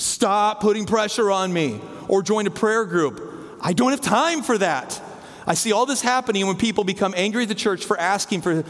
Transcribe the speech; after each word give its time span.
Stop 0.00 0.62
putting 0.62 0.86
pressure 0.86 1.30
on 1.30 1.52
me. 1.52 1.78
Or 2.08 2.22
join 2.22 2.46
a 2.46 2.50
prayer 2.50 2.86
group. 2.86 3.58
I 3.60 3.74
don't 3.74 3.90
have 3.90 4.00
time 4.00 4.42
for 4.42 4.56
that. 4.56 5.00
I 5.46 5.52
see 5.52 5.72
all 5.72 5.84
this 5.84 6.00
happening 6.00 6.46
when 6.46 6.56
people 6.56 6.84
become 6.84 7.12
angry 7.16 7.42
at 7.42 7.48
the 7.48 7.54
church 7.54 7.84
for 7.84 7.98
asking 7.98 8.40
for 8.40 8.64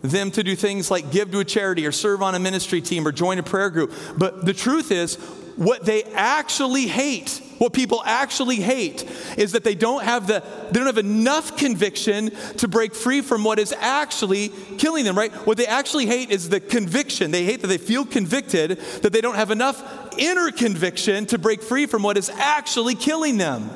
them 0.00 0.30
to 0.30 0.42
do 0.42 0.56
things 0.56 0.90
like 0.90 1.10
give 1.10 1.30
to 1.32 1.40
a 1.40 1.44
charity 1.44 1.86
or 1.86 1.92
serve 1.92 2.22
on 2.22 2.34
a 2.34 2.38
ministry 2.38 2.80
team 2.80 3.06
or 3.06 3.12
join 3.12 3.38
a 3.38 3.42
prayer 3.42 3.68
group. 3.68 3.92
But 4.16 4.46
the 4.46 4.54
truth 4.54 4.90
is, 4.90 5.16
what 5.56 5.84
they 5.84 6.02
actually 6.04 6.86
hate, 6.86 7.42
what 7.58 7.72
people 7.72 8.02
actually 8.04 8.56
hate, 8.56 9.04
is 9.36 9.52
that 9.52 9.64
they 9.64 9.74
don't 9.74 10.02
have 10.04 10.26
the 10.26 10.42
they 10.70 10.78
don't 10.78 10.86
have 10.86 10.98
enough 10.98 11.56
conviction 11.56 12.30
to 12.58 12.68
break 12.68 12.94
free 12.94 13.20
from 13.20 13.44
what 13.44 13.58
is 13.58 13.72
actually 13.78 14.50
killing 14.78 15.04
them, 15.04 15.16
right? 15.16 15.32
What 15.46 15.56
they 15.56 15.66
actually 15.66 16.06
hate 16.06 16.30
is 16.30 16.48
the 16.48 16.60
conviction. 16.60 17.30
They 17.30 17.44
hate 17.44 17.62
that 17.62 17.68
they 17.68 17.78
feel 17.78 18.04
convicted, 18.04 18.78
that 19.02 19.12
they 19.12 19.20
don't 19.20 19.36
have 19.36 19.50
enough 19.50 19.82
inner 20.18 20.50
conviction 20.50 21.26
to 21.26 21.38
break 21.38 21.62
free 21.62 21.86
from 21.86 22.02
what 22.02 22.16
is 22.16 22.30
actually 22.30 22.94
killing 22.94 23.36
them. 23.36 23.70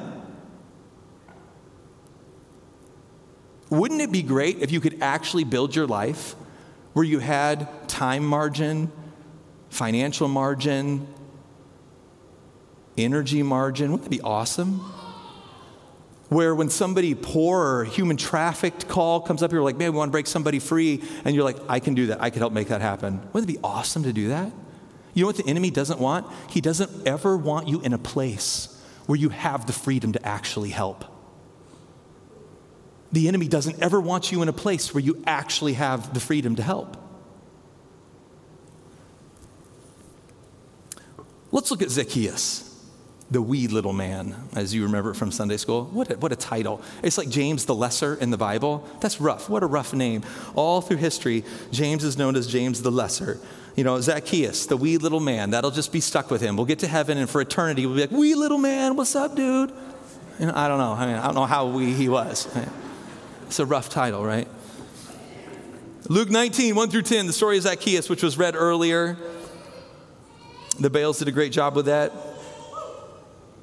Wouldn't 3.70 4.00
it 4.00 4.10
be 4.10 4.22
great 4.22 4.60
if 4.60 4.72
you 4.72 4.80
could 4.80 5.02
actually 5.02 5.44
build 5.44 5.76
your 5.76 5.86
life 5.86 6.34
where 6.94 7.04
you 7.04 7.18
had 7.18 7.68
time 7.88 8.24
margin, 8.24 8.90
financial 9.68 10.26
margin, 10.26 11.06
energy 12.98 13.42
margin? 13.42 13.90
Wouldn't 13.92 14.10
that 14.10 14.16
be 14.16 14.20
awesome? 14.20 14.80
Where 16.28 16.54
when 16.54 16.68
somebody 16.68 17.14
poor 17.14 17.60
or 17.60 17.84
human 17.84 18.18
trafficked 18.18 18.86
call 18.86 19.20
comes 19.20 19.42
up, 19.42 19.50
you're 19.50 19.62
like, 19.62 19.76
man, 19.76 19.92
we 19.92 19.98
want 19.98 20.10
to 20.10 20.12
break 20.12 20.26
somebody 20.26 20.58
free. 20.58 21.02
And 21.24 21.34
you're 21.34 21.44
like, 21.44 21.56
I 21.68 21.80
can 21.80 21.94
do 21.94 22.06
that. 22.06 22.20
I 22.20 22.30
can 22.30 22.40
help 22.40 22.52
make 22.52 22.68
that 22.68 22.82
happen. 22.82 23.20
Wouldn't 23.32 23.50
it 23.50 23.54
be 23.54 23.60
awesome 23.64 24.02
to 24.02 24.12
do 24.12 24.28
that? 24.28 24.52
You 25.14 25.22
know 25.22 25.28
what 25.28 25.36
the 25.36 25.48
enemy 25.48 25.70
doesn't 25.70 25.98
want? 25.98 26.26
He 26.50 26.60
doesn't 26.60 27.06
ever 27.06 27.36
want 27.36 27.66
you 27.66 27.80
in 27.80 27.92
a 27.92 27.98
place 27.98 28.78
where 29.06 29.16
you 29.16 29.30
have 29.30 29.66
the 29.66 29.72
freedom 29.72 30.12
to 30.12 30.26
actually 30.26 30.70
help. 30.70 31.04
The 33.10 33.26
enemy 33.26 33.48
doesn't 33.48 33.82
ever 33.82 34.00
want 34.00 34.30
you 34.30 34.42
in 34.42 34.48
a 34.48 34.52
place 34.52 34.92
where 34.92 35.02
you 35.02 35.22
actually 35.26 35.72
have 35.72 36.12
the 36.12 36.20
freedom 36.20 36.56
to 36.56 36.62
help. 36.62 36.96
Let's 41.50 41.70
look 41.70 41.80
at 41.80 41.88
Zacchaeus, 41.88 42.67
the 43.30 43.42
wee 43.42 43.66
little 43.66 43.92
man, 43.92 44.34
as 44.54 44.74
you 44.74 44.84
remember 44.84 45.12
from 45.12 45.30
Sunday 45.30 45.58
school. 45.58 45.84
What 45.86 46.10
a, 46.10 46.14
what 46.16 46.32
a 46.32 46.36
title. 46.36 46.80
It's 47.02 47.18
like 47.18 47.28
James 47.28 47.66
the 47.66 47.74
Lesser 47.74 48.14
in 48.14 48.30
the 48.30 48.38
Bible. 48.38 48.88
That's 49.00 49.20
rough. 49.20 49.50
What 49.50 49.62
a 49.62 49.66
rough 49.66 49.92
name. 49.92 50.22
All 50.54 50.80
through 50.80 50.96
history, 50.96 51.44
James 51.70 52.04
is 52.04 52.16
known 52.16 52.36
as 52.36 52.46
James 52.46 52.80
the 52.82 52.90
Lesser. 52.90 53.38
You 53.76 53.84
know, 53.84 54.00
Zacchaeus, 54.00 54.66
the 54.66 54.76
wee 54.76 54.96
little 54.96 55.20
man, 55.20 55.50
that'll 55.50 55.70
just 55.70 55.92
be 55.92 56.00
stuck 56.00 56.30
with 56.30 56.40
him. 56.40 56.56
We'll 56.56 56.66
get 56.66 56.80
to 56.80 56.88
heaven, 56.88 57.18
and 57.18 57.28
for 57.28 57.40
eternity, 57.40 57.86
we'll 57.86 57.96
be 57.96 58.00
like, 58.02 58.10
wee 58.10 58.34
little 58.34 58.58
man, 58.58 58.96
what's 58.96 59.14
up, 59.14 59.36
dude? 59.36 59.72
You 60.40 60.46
know, 60.46 60.52
I 60.54 60.66
don't 60.68 60.78
know. 60.78 60.92
I 60.92 61.06
mean, 61.06 61.16
I 61.16 61.26
don't 61.26 61.34
know 61.34 61.46
how 61.46 61.68
wee 61.68 61.92
he 61.92 62.08
was. 62.08 62.48
It's 63.46 63.58
a 63.58 63.66
rough 63.66 63.88
title, 63.88 64.24
right? 64.24 64.48
Luke 66.08 66.30
19, 66.30 66.74
1 66.74 66.90
through 66.90 67.02
10, 67.02 67.26
the 67.26 67.32
story 67.32 67.58
of 67.58 67.64
Zacchaeus, 67.64 68.08
which 68.08 68.22
was 68.22 68.38
read 68.38 68.54
earlier. 68.56 69.18
The 70.80 70.88
Bales 70.88 71.18
did 71.18 71.28
a 71.28 71.32
great 71.32 71.52
job 71.52 71.76
with 71.76 71.86
that. 71.86 72.12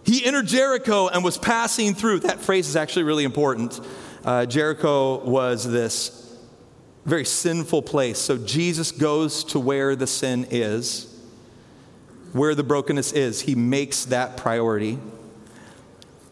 He 0.06 0.24
entered 0.24 0.48
Jericho 0.48 1.08
and 1.08 1.24
was 1.24 1.38
passing 1.38 1.96
through. 1.96 2.20
That 2.20 2.40
phrase 2.40 2.68
is 2.68 2.76
actually 2.76 3.04
really 3.04 3.24
important. 3.24 3.80
Uh, 4.24 4.46
Jericho 4.46 5.24
was 5.24 5.70
this 5.70 6.38
very 7.06 7.26
sinful 7.26 7.84
place. 7.84 8.18
So 8.18 8.38
Jesus 8.38 8.92
goes 8.92 9.44
to 9.46 9.60
where 9.60 9.96
the 9.96 10.08
sin 10.08 10.48
is, 10.50 11.12
where 12.34 12.56
the 12.56 12.64
brokenness 12.64 13.14
is. 13.14 13.42
He 13.42 13.56
makes 13.56 14.06
that 14.06 14.38
priority. 14.38 15.00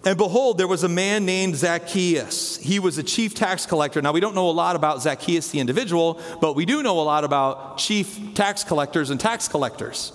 And 0.06 0.18
behold, 0.18 0.58
there 0.58 0.68
was 0.68 0.84
a 0.84 0.90
man 0.90 1.26
named 1.26 1.56
Zacchaeus. 1.56 2.58
He 2.58 2.78
was 2.78 2.98
a 2.98 3.04
chief 3.04 3.34
tax 3.34 3.66
collector. 3.66 4.02
Now, 4.02 4.12
we 4.12 4.20
don't 4.20 4.36
know 4.36 4.50
a 4.50 4.52
lot 4.52 4.76
about 4.76 5.02
Zacchaeus, 5.02 5.50
the 5.50 5.60
individual, 5.60 6.20
but 6.42 6.56
we 6.56 6.66
do 6.66 6.84
know 6.84 7.00
a 7.00 7.04
lot 7.04 7.24
about 7.24 7.78
chief 7.78 8.34
tax 8.34 8.64
collectors 8.64 9.12
and 9.12 9.20
tax 9.20 9.48
collectors. 9.48 10.12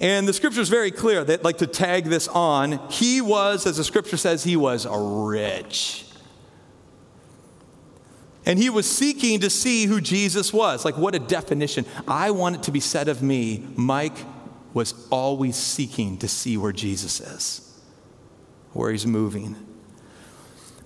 And 0.00 0.28
the 0.28 0.32
scripture 0.32 0.60
is 0.60 0.68
very 0.68 0.90
clear 0.90 1.24
that, 1.24 1.42
like, 1.42 1.58
to 1.58 1.66
tag 1.66 2.04
this 2.04 2.28
on, 2.28 2.80
he 2.90 3.20
was, 3.20 3.66
as 3.66 3.78
the 3.78 3.84
scripture 3.84 4.16
says, 4.16 4.44
he 4.44 4.56
was 4.56 4.84
a 4.84 4.98
rich. 4.98 6.04
And 8.46 8.58
he 8.58 8.70
was 8.70 8.88
seeking 8.88 9.40
to 9.40 9.50
see 9.50 9.86
who 9.86 10.00
Jesus 10.00 10.52
was. 10.52 10.84
Like, 10.84 10.96
what 10.96 11.14
a 11.14 11.18
definition. 11.18 11.84
I 12.06 12.30
want 12.30 12.56
it 12.56 12.62
to 12.64 12.70
be 12.70 12.80
said 12.80 13.08
of 13.08 13.22
me, 13.22 13.66
Mike 13.74 14.16
was 14.72 14.94
always 15.10 15.56
seeking 15.56 16.18
to 16.18 16.28
see 16.28 16.56
where 16.56 16.72
Jesus 16.72 17.20
is 17.20 17.68
where 18.72 18.92
he's 18.92 19.06
moving. 19.06 19.56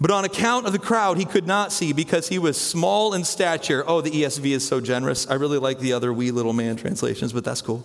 But 0.00 0.10
on 0.10 0.24
account 0.24 0.66
of 0.66 0.72
the 0.72 0.78
crowd, 0.78 1.18
he 1.18 1.24
could 1.24 1.46
not 1.46 1.70
see 1.70 1.92
because 1.92 2.28
he 2.28 2.38
was 2.38 2.60
small 2.60 3.14
in 3.14 3.22
stature. 3.22 3.84
Oh, 3.86 4.00
the 4.00 4.10
ESV 4.10 4.50
is 4.52 4.66
so 4.66 4.80
generous. 4.80 5.28
I 5.28 5.34
really 5.34 5.58
like 5.58 5.78
the 5.78 5.92
other 5.92 6.12
wee 6.12 6.30
little 6.30 6.52
man 6.52 6.76
translations, 6.76 7.32
but 7.32 7.44
that's 7.44 7.62
cool. 7.62 7.84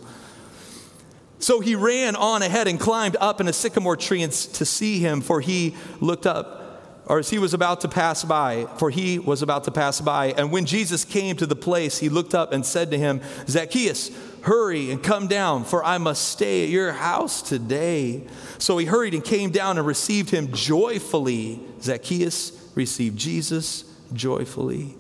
So 1.40 1.60
he 1.60 1.76
ran 1.76 2.16
on 2.16 2.42
ahead 2.42 2.68
and 2.68 2.80
climbed 2.80 3.16
up 3.20 3.40
in 3.40 3.48
a 3.48 3.54
sycamore 3.54 3.98
tree 3.98 4.26
to 4.26 4.66
see 4.66 5.00
him, 5.00 5.22
for 5.22 5.40
he 5.40 5.76
looked 6.00 6.26
up, 6.26 7.04
or 7.06 7.20
as 7.20 7.30
he 7.30 7.40
was 7.40 7.54
about 7.54 7.82
to 7.82 7.88
pass 7.88 8.24
by, 8.24 8.66
for 8.78 8.90
he 8.90 9.20
was 9.20 9.42
about 9.42 9.64
to 9.66 9.72
pass 9.72 10.02
by. 10.02 10.28
And 10.32 10.52
when 10.52 10.66
Jesus 10.66 11.06
came 11.06 11.36
to 11.38 11.46
the 11.46 11.56
place, 11.56 12.00
he 12.00 12.10
looked 12.10 12.34
up 12.34 12.54
and 12.54 12.66
said 12.66 12.92
to 12.92 12.98
him, 12.98 13.22
Zacchaeus, 13.48 14.12
Hurry 14.42 14.92
and 14.92 15.04
come 15.04 15.28
down, 15.28 15.66
for 15.66 15.84
I 15.84 15.98
must 15.98 16.30
stay 16.30 16.64
at 16.64 16.70
your 16.70 16.94
house 16.94 17.42
today. 17.42 18.26
So 18.60 18.78
he 18.78 18.86
hurried 18.86 19.14
and 19.14 19.22
came 19.22 19.50
down 19.50 19.78
and 19.78 19.86
received 19.86 20.30
him 20.30 20.54
joyfully. 20.54 21.60
Zacchaeus 21.82 22.72
received 22.74 23.18
Jesus 23.18 23.84
joyfully. 24.14 24.96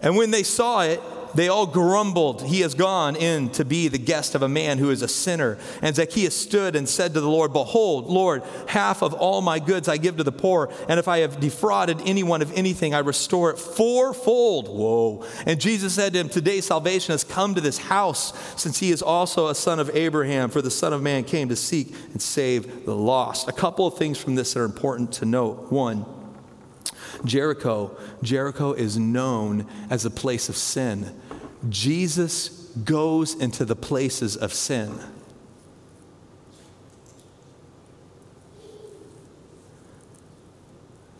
And 0.00 0.16
when 0.16 0.30
they 0.30 0.44
saw 0.44 0.82
it, 0.82 1.00
they 1.36 1.48
all 1.48 1.66
grumbled, 1.66 2.42
He 2.42 2.60
has 2.60 2.74
gone 2.74 3.16
in 3.16 3.50
to 3.50 3.64
be 3.64 3.88
the 3.88 3.98
guest 3.98 4.34
of 4.34 4.42
a 4.42 4.48
man 4.48 4.78
who 4.78 4.90
is 4.90 5.02
a 5.02 5.08
sinner. 5.08 5.58
And 5.82 5.94
Zacchaeus 5.94 6.36
stood 6.36 6.76
and 6.76 6.88
said 6.88 7.14
to 7.14 7.20
the 7.20 7.28
Lord, 7.28 7.52
Behold, 7.52 8.06
Lord, 8.06 8.42
half 8.66 9.02
of 9.02 9.14
all 9.14 9.42
my 9.42 9.58
goods 9.58 9.88
I 9.88 9.96
give 9.96 10.16
to 10.16 10.24
the 10.24 10.32
poor, 10.32 10.72
and 10.88 10.98
if 10.98 11.08
I 11.08 11.18
have 11.18 11.40
defrauded 11.40 12.00
anyone 12.04 12.42
of 12.42 12.52
anything, 12.56 12.94
I 12.94 12.98
restore 12.98 13.50
it 13.50 13.58
fourfold. 13.58 14.68
Whoa. 14.68 15.26
And 15.46 15.60
Jesus 15.60 15.94
said 15.94 16.12
to 16.12 16.20
him, 16.20 16.28
Today 16.28 16.60
salvation 16.60 17.12
has 17.12 17.24
come 17.24 17.54
to 17.54 17.60
this 17.60 17.78
house, 17.78 18.32
since 18.60 18.78
he 18.78 18.90
is 18.90 19.02
also 19.02 19.48
a 19.48 19.54
son 19.54 19.78
of 19.78 19.94
Abraham, 19.94 20.50
for 20.50 20.62
the 20.62 20.70
Son 20.70 20.92
of 20.92 21.02
Man 21.02 21.24
came 21.24 21.48
to 21.48 21.56
seek 21.56 21.94
and 22.12 22.20
save 22.20 22.84
the 22.84 22.96
lost. 22.96 23.48
A 23.48 23.52
couple 23.52 23.86
of 23.86 23.96
things 23.96 24.18
from 24.18 24.34
this 24.34 24.54
that 24.54 24.60
are 24.60 24.64
important 24.64 25.12
to 25.12 25.24
note. 25.24 25.70
One, 25.70 26.06
Jericho. 27.24 27.96
Jericho 28.22 28.72
is 28.72 28.98
known 28.98 29.66
as 29.90 30.04
a 30.04 30.10
place 30.10 30.48
of 30.48 30.56
sin. 30.56 31.14
Jesus 31.68 32.48
goes 32.84 33.34
into 33.34 33.64
the 33.64 33.76
places 33.76 34.36
of 34.36 34.52
sin. 34.52 34.98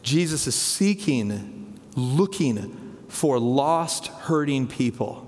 Jesus 0.03 0.47
is 0.47 0.55
seeking, 0.55 1.81
looking 1.97 2.97
for 3.09 3.41
lost, 3.41 4.07
hurting 4.07 4.69
people. 4.69 5.27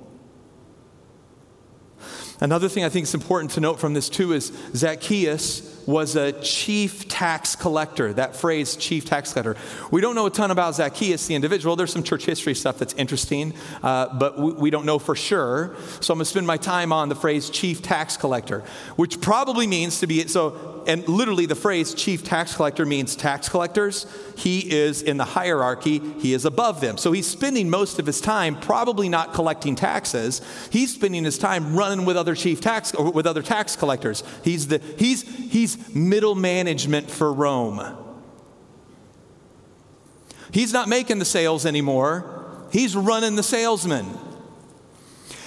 Another 2.40 2.69
thing 2.69 2.84
I 2.84 2.88
think 2.88 3.04
is 3.04 3.14
important 3.14 3.50
to 3.52 3.60
note 3.60 3.80
from 3.80 3.94
this 3.94 4.08
too 4.08 4.32
is 4.32 4.52
Zacchaeus 4.76 5.77
was 5.88 6.16
a 6.16 6.32
chief 6.43 7.09
tax 7.09 7.56
collector. 7.56 8.12
That 8.12 8.37
phrase, 8.37 8.76
chief 8.76 9.06
tax 9.06 9.32
collector. 9.32 9.56
We 9.91 10.03
don't 10.03 10.15
know 10.15 10.26
a 10.26 10.31
ton 10.31 10.50
about 10.50 10.75
Zacchaeus, 10.75 11.26
the 11.26 11.34
individual. 11.34 11.76
There's 11.76 11.91
some 11.91 12.03
church 12.03 12.26
history 12.26 12.54
stuff 12.54 12.78
that's 12.78 12.93
interesting, 12.93 13.54
uh, 13.82 14.15
but 14.19 14.38
we, 14.38 14.53
we 14.53 14.71
don't 14.71 14.84
know 14.84 14.99
for 14.99 15.16
sure. 15.16 15.75
So 16.00 16.12
I'm 16.12 16.19
going 16.19 16.26
to 16.26 16.31
spend 16.31 16.47
my 16.47 16.59
time 16.59 16.93
on 16.93 17.09
the 17.09 17.15
phrase 17.15 17.49
chief 17.49 17.81
tax 17.81 18.19
collector, 18.19 18.64
which 18.96 19.23
probably 19.23 19.67
means 19.67 20.00
to 20.00 20.06
be 20.06 20.29
so, 20.29 20.77
and 20.88 21.06
literally 21.06 21.44
the 21.46 21.55
phrase 21.55 21.93
chief 21.94 22.25
tax 22.25 22.56
collector 22.56 22.87
means 22.87 23.14
tax 23.14 23.49
collectors. 23.49 24.06
He 24.37 24.61
is 24.73 25.02
in 25.02 25.19
the 25.19 25.25
hierarchy, 25.25 25.99
he 26.19 26.32
is 26.32 26.44
above 26.46 26.81
them. 26.81 26.96
So 26.96 27.12
he's 27.12 27.26
spending 27.26 27.69
most 27.69 27.99
of 27.99 28.06
his 28.06 28.20
time 28.20 28.58
probably 28.58 29.08
not 29.08 29.35
collecting 29.35 29.76
taxes. 29.76 30.40
He's 30.73 30.93
spending 30.94 31.25
his 31.25 31.38
time 31.38 31.76
running 31.76 32.06
with 32.06 32.17
other 32.17 32.35
chief 32.35 32.61
tax 32.61 32.94
or 32.94 33.12
with 33.12 33.26
other 33.26 33.43
tax 33.43 33.76
collectors. 33.76 34.25
He's 34.43 34.69
the 34.69 34.81
he's 34.99 35.23
he's 35.52 35.94
middle 35.94 36.35
management 36.35 37.11
for 37.11 37.32
Rome. 37.32 37.96
He's 40.50 40.73
not 40.73 40.88
making 40.88 41.19
the 41.19 41.26
sales 41.26 41.67
anymore, 41.67 42.67
he's 42.73 42.96
running 42.96 43.37
the 43.37 43.43
salesman. 43.43 44.27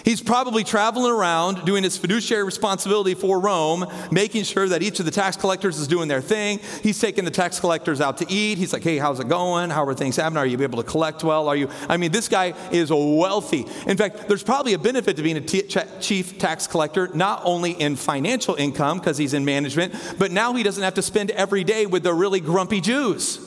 He's 0.04 0.22
probably 0.22 0.64
traveling 0.64 1.12
around 1.12 1.66
doing 1.66 1.84
his 1.84 1.98
fiduciary 1.98 2.44
responsibility 2.44 3.14
for 3.14 3.40
Rome, 3.40 3.86
making 4.12 4.44
sure 4.44 4.68
that 4.68 4.82
each 4.82 5.00
of 5.00 5.06
the 5.06 5.12
tax 5.12 5.38
collectors 5.38 5.78
is 5.78 5.88
doing 5.88 6.08
their 6.08 6.22
thing. 6.22 6.60
He's 6.82 7.00
taking 7.00 7.26
the 7.26 7.32
tax 7.32 7.60
collectors 7.60 8.02
out 8.02 8.18
to 8.18 8.32
eat. 8.32 8.58
He's 8.58 8.74
like, 8.74 8.84
hey, 8.84 8.98
how's 8.98 9.20
it 9.20 9.28
going? 9.28 9.70
How 9.70 9.86
are 9.86 9.94
things 9.94 10.16
happening? 10.16 10.38
Are 10.38 10.46
you 10.46 10.62
able 10.62 10.82
to 10.82 10.90
collect 10.90 11.24
well? 11.24 11.48
Are 11.48 11.56
you? 11.56 11.70
I 11.88 11.98
mean, 11.98 12.12
this 12.12 12.28
guy 12.28 12.54
is 12.72 12.92
wealthy. 12.92 13.66
In 13.88 13.98
fact, 13.98 14.28
there's 14.28 14.44
probably 14.44 14.74
a 14.74 14.80
benefit 14.80 15.18
to 15.18 15.24
being 15.24 15.38
a 15.38 15.42
t- 15.42 15.68
chief 16.00 16.38
tax 16.40 16.68
collector, 16.68 17.10
not 17.14 17.42
only 17.44 17.72
in 17.72 17.96
financial 17.96 18.56
income 18.56 19.00
because 19.00 19.18
he's 19.18 19.34
in 19.34 19.46
management, 19.46 19.94
but 20.18 20.32
now 20.32 20.54
he 20.54 20.64
doesn't 20.64 20.84
have 20.84 20.96
to 20.96 21.02
spend 21.02 21.32
every 21.32 21.64
day 21.64 21.86
with 21.86 22.04
the 22.04 22.14
really 22.14 22.40
grumpy 22.40 22.82
Jews. 22.82 23.40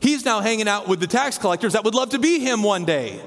He's 0.00 0.24
now 0.24 0.40
hanging 0.40 0.66
out 0.66 0.88
with 0.88 0.98
the 0.98 1.06
tax 1.06 1.38
collectors 1.38 1.74
that 1.74 1.84
would 1.84 1.94
love 1.94 2.10
to 2.10 2.18
be 2.18 2.40
him 2.40 2.62
one 2.64 2.84
day. 2.84 3.20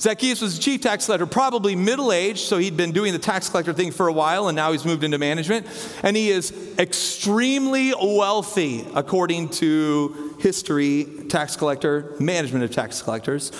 Zacchaeus 0.00 0.40
was 0.40 0.56
a 0.56 0.60
chief 0.60 0.80
tax 0.80 1.06
collector, 1.06 1.26
probably 1.26 1.74
middle 1.74 2.12
aged, 2.12 2.40
so 2.40 2.58
he'd 2.58 2.76
been 2.76 2.92
doing 2.92 3.12
the 3.12 3.18
tax 3.18 3.48
collector 3.48 3.72
thing 3.72 3.90
for 3.90 4.06
a 4.06 4.12
while, 4.12 4.46
and 4.46 4.54
now 4.54 4.70
he's 4.70 4.84
moved 4.84 5.02
into 5.02 5.18
management. 5.18 5.66
And 6.04 6.16
he 6.16 6.30
is 6.30 6.52
extremely 6.78 7.92
wealthy, 8.00 8.86
according 8.94 9.48
to 9.50 10.36
history, 10.38 11.04
tax 11.28 11.56
collector, 11.56 12.14
management 12.20 12.64
of 12.64 12.70
tax 12.70 13.02
collectors. 13.02 13.50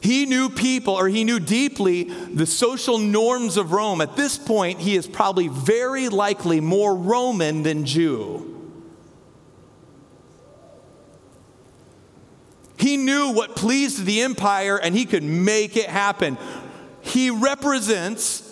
He 0.00 0.26
knew 0.26 0.48
people, 0.48 0.94
or 0.94 1.08
he 1.08 1.24
knew 1.24 1.40
deeply 1.40 2.04
the 2.04 2.46
social 2.46 2.98
norms 2.98 3.56
of 3.56 3.72
Rome. 3.72 4.00
At 4.00 4.14
this 4.14 4.38
point, 4.38 4.78
he 4.78 4.94
is 4.94 5.08
probably 5.08 5.48
very 5.48 6.08
likely 6.08 6.60
more 6.60 6.94
Roman 6.94 7.64
than 7.64 7.84
Jew. 7.84 8.57
He 12.78 12.96
knew 12.96 13.32
what 13.32 13.56
pleased 13.56 14.04
the 14.04 14.22
empire 14.22 14.78
and 14.78 14.94
he 14.94 15.04
could 15.04 15.24
make 15.24 15.76
it 15.76 15.86
happen. 15.86 16.38
He 17.00 17.30
represents 17.30 18.44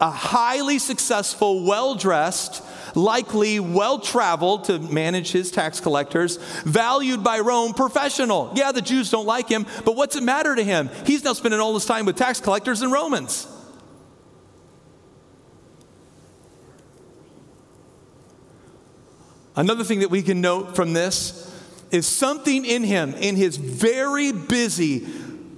a 0.00 0.10
highly 0.10 0.78
successful, 0.78 1.64
well 1.64 1.94
dressed, 1.94 2.62
likely 2.96 3.60
well 3.60 4.00
traveled 4.00 4.64
to 4.64 4.78
manage 4.78 5.30
his 5.30 5.50
tax 5.50 5.78
collectors, 5.78 6.38
valued 6.64 7.22
by 7.22 7.38
Rome 7.38 7.72
professional. 7.72 8.52
Yeah, 8.54 8.72
the 8.72 8.82
Jews 8.82 9.10
don't 9.10 9.26
like 9.26 9.48
him, 9.48 9.66
but 9.84 9.96
what's 9.96 10.16
it 10.16 10.22
matter 10.22 10.54
to 10.54 10.64
him? 10.64 10.90
He's 11.06 11.22
now 11.22 11.32
spending 11.32 11.60
all 11.60 11.74
his 11.74 11.86
time 11.86 12.04
with 12.04 12.16
tax 12.16 12.40
collectors 12.40 12.82
and 12.82 12.90
Romans. 12.90 13.46
Another 19.54 19.84
thing 19.84 20.00
that 20.00 20.10
we 20.10 20.22
can 20.22 20.40
note 20.40 20.74
from 20.74 20.94
this 20.94 21.51
is 21.92 22.06
something 22.06 22.64
in 22.64 22.82
him, 22.82 23.14
in 23.14 23.36
his 23.36 23.56
very 23.58 24.32
busy, 24.32 25.06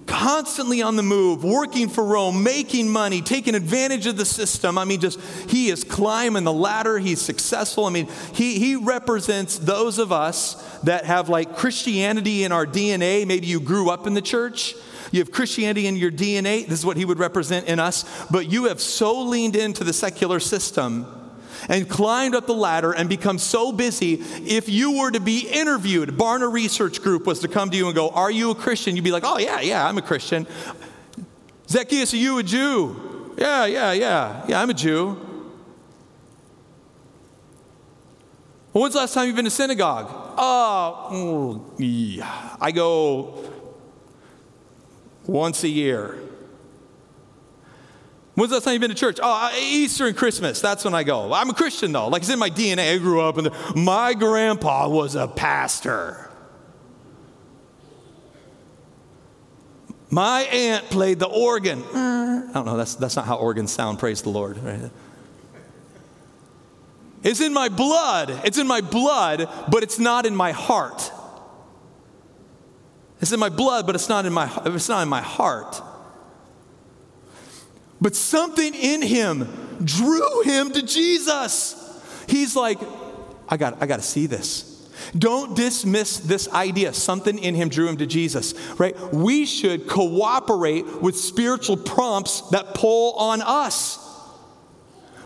constantly 0.07 0.83
on 0.83 0.97
the 0.97 1.03
move, 1.03 1.45
working 1.45 1.89
for 1.89 2.05
Rome, 2.05 2.43
making 2.43 2.89
money, 2.89 3.23
taking 3.23 3.55
advantage 3.55 4.07
of 4.07 4.17
the 4.17 4.25
system. 4.25 4.77
I 4.77 4.85
mean, 4.85 5.01
just 5.01 5.21
he 5.49 5.71
is 5.71 5.85
climbing 5.85 6.45
the 6.45 6.53
ladder, 6.53 6.99
he's 6.99 7.23
successful. 7.23 7.87
I 7.87 7.91
mean, 7.91 8.09
he, 8.35 8.59
he 8.59 8.77
represents 8.77 9.59
those 9.59 9.99
of 9.99 10.13
us 10.13 10.55
that 10.81 11.05
have 11.05 11.29
like 11.29 11.57
Christianity 11.57 12.45
in 12.45 12.53
our 12.53 12.67
DNA. 12.67 13.27
Maybe 13.27 13.47
you 13.47 13.61
grew 13.61 13.89
up 13.89 14.07
in 14.07 14.15
the 14.15 14.23
church. 14.23 14.75
You 15.13 15.21
have 15.21 15.31
Christianity 15.31 15.87
in 15.87 15.95
your 15.95 16.11
DNA. 16.11 16.67
This 16.67 16.81
is 16.81 16.87
what 16.87 16.97
he 16.97 17.05
would 17.05 17.21
represent 17.21 17.69
in 17.69 17.79
us. 17.79 18.27
But 18.27 18.51
you 18.51 18.65
have 18.65 18.81
so 18.81 19.23
leaned 19.23 19.55
into 19.55 19.85
the 19.85 19.93
secular 19.93 20.41
system 20.41 21.24
and 21.69 21.89
climbed 21.89 22.35
up 22.35 22.47
the 22.47 22.55
ladder 22.55 22.93
and 22.93 23.09
become 23.09 23.39
so 23.39 23.73
busy, 23.73 24.15
if 24.47 24.69
you 24.69 24.99
were 24.99 25.11
to 25.11 25.21
be 25.21 25.49
interviewed, 25.49 26.11
Barna 26.11 26.51
Research 26.51 27.03
Group 27.03 27.27
was 27.27 27.41
to 27.41 27.49
come 27.49 27.71
to 27.71 27.77
you 27.77 27.87
and 27.87 27.95
go, 27.95 28.11
Are 28.11 28.31
you 28.31 28.51
a 28.51 28.55
Christian? 28.55 28.97
You'd 28.97 29.05
be 29.05 29.13
like, 29.13 29.25
Oh, 29.25 29.39
yeah, 29.39 29.61
yeah, 29.61 29.87
I'm 29.87 29.99
a 29.99 30.03
Christian. 30.03 30.47
Zacchaeus, 31.69 32.13
are 32.13 32.19
you 32.19 32.39
a 32.39 32.43
Jew? 32.43 33.35
Yeah, 33.37 33.67
yeah, 33.67 33.93
yeah. 33.93 34.45
Yeah, 34.47 34.61
I'm 34.61 34.71
a 34.71 34.75
Jew. 34.75 35.17
Well, 38.73 38.83
when's 38.83 38.95
the 38.95 39.01
last 39.01 39.15
time 39.15 39.29
you've 39.29 39.37
been 39.37 39.45
to 39.45 39.51
synagogue? 39.53 40.09
Oh, 40.37 41.65
yeah. 41.79 42.57
I 42.61 42.73
go 42.73 43.51
once 45.27 45.63
a 45.63 45.69
year. 45.69 46.19
When's 48.35 48.51
the 48.51 48.57
last 48.57 48.65
time 48.65 48.73
you've 48.73 48.81
been 48.81 48.91
to 48.91 48.97
church? 48.97 49.21
Oh, 49.23 49.31
uh, 49.31 49.57
Easter 49.57 50.07
and 50.07 50.17
Christmas. 50.17 50.61
That's 50.61 50.85
when 50.85 50.95
I 50.95 51.05
go. 51.05 51.33
I'm 51.33 51.51
a 51.51 51.55
Christian 51.55 51.93
though. 51.93 52.09
Like 52.09 52.23
it's 52.23 52.31
in 52.31 52.39
my 52.39 52.51
DNA. 52.51 52.95
I 52.95 52.99
grew 52.99 53.21
up 53.21 53.39
and 53.39 53.51
my 53.77 54.15
grandpa 54.15 54.89
was 54.89 55.15
a 55.15 55.29
pastor. 55.29 56.31
My 60.11 60.43
aunt 60.43 60.91
played 60.91 61.19
the 61.19 61.27
organ. 61.27 61.83
Uh, 61.83 62.47
I 62.51 62.53
don't 62.53 62.67
know, 62.67 62.77
that's, 62.77 62.95
that's 62.97 63.17
not 63.17 63.27
how 63.27 63.37
organs 63.37 63.73
sound, 63.73 63.99
praise 63.99 64.23
the 64.23 64.31
Lord. 64.31 64.59
Right? 64.59 64.91
It's 67.23 67.41
in 67.41 67.53
my 67.53 67.69
blood. 67.69 68.41
It's 68.45 68.59
in 68.59 68.67
my 68.67 68.81
blood, 68.81 69.49
but 69.71 69.83
it's 69.83 69.99
not 69.99 70.27
in 70.27 70.37
my 70.37 70.53
heart. 70.53 71.11
It's 73.21 73.33
in 73.33 73.41
my 73.41 73.49
blood, 73.49 73.87
but 73.87 73.95
it's 73.95 74.09
not 74.09 74.27
in 74.27 74.33
my, 74.33 74.51
it's 74.67 74.89
not 74.89 75.03
in 75.03 75.09
my 75.09 75.23
heart. 75.23 75.81
But 78.05 78.15
something 78.15 78.75
in 78.75 79.01
him 79.01 79.49
drew 79.83 80.43
him 80.43 80.71
to 80.73 80.83
Jesus. 80.83 81.75
He's 82.29 82.55
like, 82.55 82.79
I 83.49 83.57
got, 83.57 83.83
I 83.83 83.87
got 83.87 83.97
to 83.97 84.03
see 84.03 84.27
this. 84.27 84.71
Don't 85.17 85.57
dismiss 85.57 86.19
this 86.19 86.47
idea. 86.51 86.93
Something 86.93 87.39
in 87.39 87.55
him 87.55 87.71
drew 87.71 87.89
him 87.89 87.97
to 87.97 88.05
Jesus, 88.05 88.53
right? 88.79 88.95
We 89.15 89.47
should 89.47 89.89
cooperate 89.89 91.01
with 91.01 91.17
spiritual 91.17 91.79
prompts 91.79 92.43
that 92.51 92.75
pull 92.75 93.15
on 93.15 93.41
us. 93.41 93.99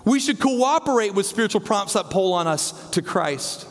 We 0.04 0.20
should 0.20 0.38
cooperate 0.38 1.14
with 1.14 1.26
spiritual 1.26 1.62
prompts 1.62 1.94
that 1.94 2.10
pull 2.10 2.32
on 2.32 2.46
us 2.46 2.90
to 2.90 3.02
Christ. 3.02 3.66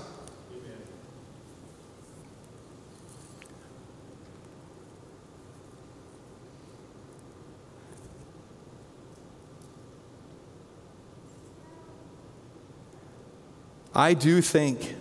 I 13.97 14.13
do 14.13 14.41
think 14.41 14.95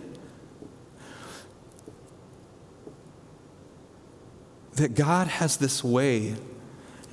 that 4.73 4.95
God 4.95 5.27
has 5.27 5.57
this 5.57 5.83
way, 5.83 6.33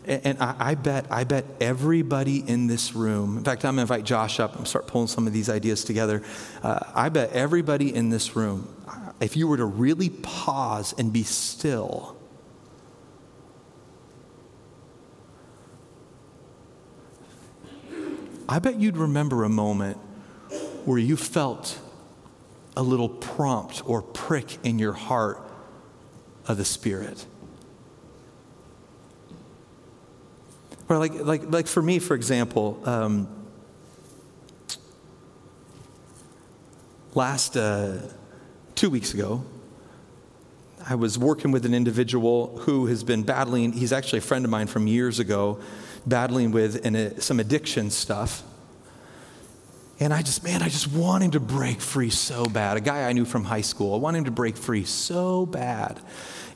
and 0.06 0.38
I, 0.40 0.56
I, 0.58 0.74
bet, 0.76 1.04
I 1.10 1.24
bet 1.24 1.44
everybody 1.60 2.38
in 2.38 2.68
this 2.68 2.94
room, 2.94 3.36
in 3.36 3.44
fact, 3.44 3.66
I'm 3.66 3.76
to 3.76 3.82
invite 3.82 4.04
Josh 4.04 4.40
up 4.40 4.56
and 4.56 4.66
start 4.66 4.86
pulling 4.86 5.08
some 5.08 5.26
of 5.26 5.34
these 5.34 5.50
ideas 5.50 5.84
together. 5.84 6.22
Uh, 6.62 6.80
I 6.94 7.10
bet 7.10 7.32
everybody 7.32 7.94
in 7.94 8.08
this 8.08 8.34
room, 8.34 8.66
if 9.20 9.36
you 9.36 9.46
were 9.46 9.58
to 9.58 9.66
really 9.66 10.08
pause 10.08 10.94
and 10.96 11.12
be 11.12 11.22
still, 11.22 12.16
I 18.48 18.58
bet 18.58 18.80
you'd 18.80 18.96
remember 18.96 19.44
a 19.44 19.50
moment 19.50 19.98
where 20.84 20.98
you 20.98 21.16
felt 21.16 21.78
a 22.76 22.82
little 22.82 23.08
prompt 23.08 23.82
or 23.86 24.02
prick 24.02 24.58
in 24.64 24.78
your 24.78 24.92
heart 24.92 25.40
of 26.46 26.56
the 26.56 26.64
Spirit. 26.64 27.24
Or 30.88 30.98
like, 30.98 31.14
like, 31.14 31.50
like 31.50 31.66
for 31.66 31.82
me, 31.82 31.98
for 31.98 32.14
example, 32.14 32.80
um, 32.84 33.28
last 37.14 37.56
uh, 37.56 37.98
two 38.74 38.90
weeks 38.90 39.14
ago, 39.14 39.44
I 40.86 40.96
was 40.96 41.18
working 41.18 41.50
with 41.50 41.64
an 41.64 41.72
individual 41.72 42.58
who 42.58 42.86
has 42.86 43.02
been 43.02 43.22
battling, 43.22 43.72
he's 43.72 43.92
actually 43.92 44.18
a 44.18 44.22
friend 44.22 44.44
of 44.44 44.50
mine 44.50 44.66
from 44.66 44.86
years 44.86 45.18
ago, 45.18 45.58
battling 46.06 46.50
with 46.50 46.84
an, 46.84 46.94
uh, 46.94 47.18
some 47.20 47.40
addiction 47.40 47.90
stuff. 47.90 48.42
And 50.00 50.12
I 50.12 50.22
just, 50.22 50.42
man, 50.42 50.62
I 50.62 50.68
just 50.68 50.88
want 50.92 51.22
him 51.22 51.30
to 51.32 51.40
break 51.40 51.80
free 51.80 52.10
so 52.10 52.46
bad. 52.46 52.76
A 52.76 52.80
guy 52.80 53.08
I 53.08 53.12
knew 53.12 53.24
from 53.24 53.44
high 53.44 53.60
school, 53.60 53.94
I 53.94 53.98
want 53.98 54.16
him 54.16 54.24
to 54.24 54.32
break 54.32 54.56
free 54.56 54.84
so 54.84 55.46
bad. 55.46 56.00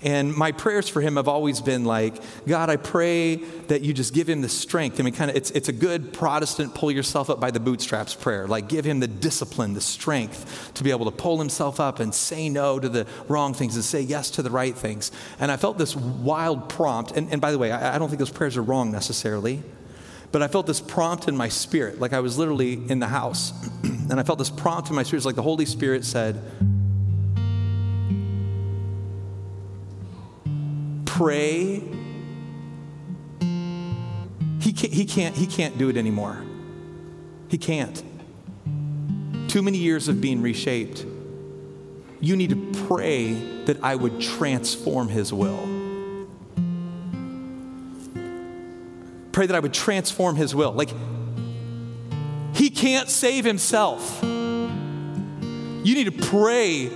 And 0.00 0.34
my 0.34 0.52
prayers 0.52 0.88
for 0.88 1.00
him 1.00 1.16
have 1.16 1.26
always 1.26 1.60
been 1.60 1.84
like, 1.84 2.14
God, 2.46 2.70
I 2.70 2.76
pray 2.76 3.36
that 3.66 3.82
you 3.82 3.92
just 3.92 4.14
give 4.14 4.28
him 4.28 4.42
the 4.42 4.48
strength. 4.48 5.00
I 5.00 5.02
mean, 5.02 5.14
kind 5.14 5.30
of, 5.30 5.36
it's, 5.36 5.50
it's 5.50 5.68
a 5.68 5.72
good 5.72 6.12
Protestant 6.12 6.74
pull 6.74 6.92
yourself 6.92 7.30
up 7.30 7.40
by 7.40 7.50
the 7.50 7.58
bootstraps 7.58 8.14
prayer. 8.14 8.46
Like, 8.46 8.68
give 8.68 8.84
him 8.84 9.00
the 9.00 9.08
discipline, 9.08 9.74
the 9.74 9.80
strength 9.80 10.72
to 10.74 10.84
be 10.84 10.92
able 10.92 11.06
to 11.06 11.16
pull 11.16 11.38
himself 11.38 11.80
up 11.80 11.98
and 11.98 12.14
say 12.14 12.48
no 12.48 12.78
to 12.78 12.88
the 12.88 13.06
wrong 13.26 13.54
things 13.54 13.74
and 13.74 13.84
say 13.84 14.00
yes 14.00 14.30
to 14.32 14.42
the 14.42 14.50
right 14.50 14.76
things. 14.76 15.10
And 15.40 15.50
I 15.50 15.56
felt 15.56 15.78
this 15.78 15.96
wild 15.96 16.68
prompt. 16.68 17.12
And, 17.12 17.32
and 17.32 17.40
by 17.40 17.50
the 17.50 17.58
way, 17.58 17.72
I, 17.72 17.96
I 17.96 17.98
don't 17.98 18.08
think 18.08 18.20
those 18.20 18.30
prayers 18.30 18.56
are 18.56 18.62
wrong 18.62 18.92
necessarily. 18.92 19.64
But 20.30 20.42
I 20.42 20.48
felt 20.48 20.66
this 20.66 20.80
prompt 20.80 21.28
in 21.28 21.36
my 21.36 21.48
spirit, 21.48 22.00
like 22.00 22.12
I 22.12 22.20
was 22.20 22.36
literally 22.38 22.74
in 22.74 22.98
the 22.98 23.08
house. 23.08 23.52
and 23.82 24.20
I 24.20 24.22
felt 24.22 24.38
this 24.38 24.50
prompt 24.50 24.90
in 24.90 24.96
my 24.96 25.02
spirit, 25.02 25.24
like 25.24 25.36
the 25.36 25.42
Holy 25.42 25.64
Spirit 25.64 26.04
said, 26.04 26.42
Pray 31.06 31.82
he 34.68 34.74
can't, 34.74 34.92
he 34.92 35.04
can't, 35.06 35.34
he 35.34 35.46
can't 35.46 35.78
do 35.78 35.88
it 35.88 35.96
anymore. 35.96 36.44
He 37.48 37.56
can't. 37.56 38.02
Too 39.48 39.62
many 39.62 39.78
years 39.78 40.08
of 40.08 40.20
being 40.20 40.42
reshaped. 40.42 41.06
You 42.20 42.36
need 42.36 42.50
to 42.50 42.86
pray 42.86 43.32
that 43.64 43.82
I 43.82 43.94
would 43.94 44.20
transform 44.20 45.08
his 45.08 45.32
will. 45.32 45.77
Pray 49.38 49.46
that 49.46 49.54
I 49.54 49.60
would 49.60 49.72
transform 49.72 50.34
his 50.34 50.52
will. 50.52 50.72
Like, 50.72 50.90
he 52.54 52.70
can't 52.70 53.08
save 53.08 53.44
himself. 53.44 54.18
You 54.24 54.64
need 55.84 56.06
to 56.06 56.26
pray 56.26 56.90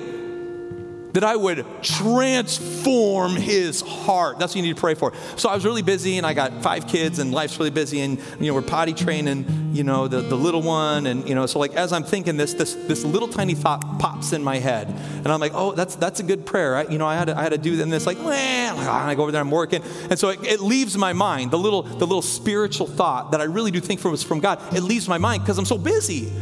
that 1.12 1.25
I 1.25 1.37
would 1.37 1.66
transform 1.83 3.37
his 3.37 3.81
heart. 3.83 4.38
That's 4.38 4.52
what 4.52 4.57
you 4.57 4.62
need 4.62 4.76
to 4.76 4.81
pray 4.81 4.95
for. 4.95 5.12
So 5.37 5.49
I 5.49 5.54
was 5.54 5.64
really 5.64 5.83
busy 5.83 6.16
and 6.16 6.26
I 6.26 6.35
got 6.35 6.62
five 6.62 6.87
kids 6.88 7.19
and 7.19 7.33
life's 7.33 7.59
really 7.59 7.71
busy 7.71 8.00
and 8.00 8.19
you 8.40 8.47
know 8.47 8.54
we're 8.54 8.62
potty 8.62 8.95
training, 8.95 9.71
you 9.73 9.85
know, 9.85 10.09
the, 10.09 10.21
the 10.21 10.37
little 10.37 10.62
one 10.62 11.07
and 11.07 11.28
you 11.28 11.35
know, 11.35 11.47
so 11.47 11.59
like 11.59 11.75
as 11.75 11.92
I'm 11.92 12.04
thinking 12.04 12.37
this, 12.37 12.54
this 12.54 12.75
this 12.75 13.04
little 13.04 13.28
tiny 13.28 13.54
thought 13.54 13.99
pops 13.99 14.33
in 14.33 14.42
my 14.42 14.59
head. 14.59 14.88
And 14.88 15.28
I'm 15.28 15.40
like, 15.40 15.52
oh, 15.54 15.73
that's 15.73 15.97
that's 15.97 16.21
a 16.21 16.23
good 16.23 16.47
prayer. 16.47 16.76
I, 16.76 16.85
you 16.85 16.99
know, 16.99 17.07
I 17.07 17.16
had 17.16 17.26
to, 17.26 17.38
I 17.38 17.42
had 17.42 17.52
to 17.52 17.59
do 17.59 17.76
that 17.76 17.83
and 17.83 17.92
it's 17.92 18.07
like, 18.07 18.19
well, 18.19 18.78
and 18.78 18.88
I 18.88 19.14
go 19.14 19.23
over 19.23 19.33
there, 19.33 19.40
I'm 19.40 19.50
working. 19.50 19.83
And 20.09 20.19
so 20.19 20.31
it, 20.31 20.42
it 20.45 20.61
leaves 20.61 20.97
my 20.97 21.12
mind, 21.12 21.50
the 21.50 21.59
little 21.59 21.83
the 21.83 22.07
little 22.07 22.23
spiritual 22.23 22.87
thought 22.87 23.33
that 23.33 23.40
I 23.40 23.45
really 23.45 23.71
do 23.71 23.81
think 23.81 24.00
from 24.00 24.12
was 24.12 24.23
from 24.23 24.40
God, 24.40 24.61
it 24.75 24.83
leaves 24.83 25.09
my 25.09 25.19
mind 25.19 25.42
because 25.42 25.59
I'm 25.59 25.64
so 25.64 25.78
busy 25.78 26.33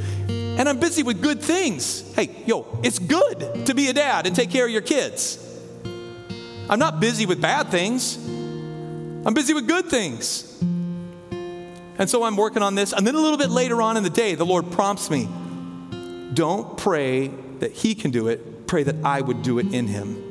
and 0.60 0.68
I'm 0.68 0.78
busy 0.78 1.02
with 1.02 1.22
good 1.22 1.40
things. 1.40 2.14
Hey, 2.14 2.28
yo, 2.44 2.66
it's 2.82 2.98
good 2.98 3.64
to 3.64 3.74
be 3.74 3.88
a 3.88 3.94
dad 3.94 4.26
and 4.26 4.36
take 4.36 4.50
care 4.50 4.66
of 4.66 4.70
your 4.70 4.82
kids. 4.82 5.38
I'm 6.68 6.78
not 6.78 7.00
busy 7.00 7.24
with 7.24 7.40
bad 7.40 7.68
things, 7.68 8.16
I'm 9.24 9.32
busy 9.32 9.54
with 9.54 9.66
good 9.66 9.86
things. 9.86 10.46
And 11.98 12.10
so 12.10 12.24
I'm 12.24 12.36
working 12.36 12.62
on 12.62 12.74
this. 12.74 12.92
And 12.92 13.06
then 13.06 13.14
a 13.14 13.20
little 13.20 13.38
bit 13.38 13.48
later 13.48 13.80
on 13.80 13.96
in 13.96 14.02
the 14.02 14.10
day, 14.10 14.34
the 14.34 14.44
Lord 14.44 14.70
prompts 14.70 15.10
me 15.10 15.30
don't 16.34 16.76
pray 16.76 17.28
that 17.60 17.72
He 17.72 17.94
can 17.94 18.10
do 18.10 18.28
it, 18.28 18.66
pray 18.66 18.82
that 18.82 18.96
I 19.02 19.22
would 19.22 19.42
do 19.42 19.58
it 19.60 19.72
in 19.72 19.86
Him. 19.86 20.29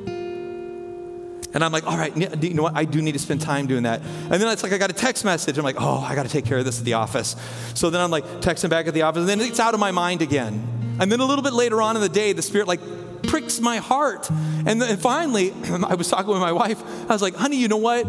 And 1.53 1.63
I'm 1.63 1.71
like, 1.71 1.87
all 1.87 1.97
right, 1.97 2.15
you 2.15 2.53
know 2.53 2.63
what? 2.63 2.75
I 2.75 2.85
do 2.85 3.01
need 3.01 3.13
to 3.13 3.19
spend 3.19 3.41
time 3.41 3.65
doing 3.65 3.83
that. 3.83 4.01
And 4.01 4.33
then 4.33 4.47
it's 4.49 4.61
like 4.61 4.71
I 4.71 4.77
got 4.77 4.91
a 4.91 4.93
text 4.93 5.25
message. 5.25 5.57
I'm 5.57 5.63
like, 5.63 5.77
oh, 5.79 5.99
I 5.99 6.13
got 6.15 6.23
to 6.23 6.29
take 6.29 6.45
care 6.45 6.59
of 6.59 6.65
this 6.65 6.79
at 6.79 6.85
the 6.85 6.93
office. 6.93 7.35
So 7.73 7.89
then 7.89 8.01
I'm 8.01 8.11
like 8.11 8.25
texting 8.41 8.69
back 8.69 8.87
at 8.87 8.93
the 8.93 9.01
office, 9.01 9.21
and 9.21 9.29
then 9.29 9.41
it's 9.41 9.59
out 9.59 9.73
of 9.73 9.79
my 9.79 9.91
mind 9.91 10.21
again. 10.21 10.97
And 10.99 11.11
then 11.11 11.19
a 11.19 11.25
little 11.25 11.43
bit 11.43 11.53
later 11.53 11.81
on 11.81 11.95
in 11.95 12.01
the 12.01 12.09
day, 12.09 12.33
the 12.33 12.41
Spirit 12.41 12.67
like 12.67 12.81
pricks 13.23 13.59
my 13.59 13.77
heart. 13.77 14.29
And 14.29 14.81
then 14.81 14.97
finally, 14.97 15.51
I 15.87 15.95
was 15.95 16.09
talking 16.09 16.31
with 16.31 16.41
my 16.41 16.51
wife. 16.51 16.81
I 17.09 17.13
was 17.13 17.21
like, 17.21 17.35
honey, 17.35 17.57
you 17.57 17.67
know 17.67 17.77
what? 17.77 18.05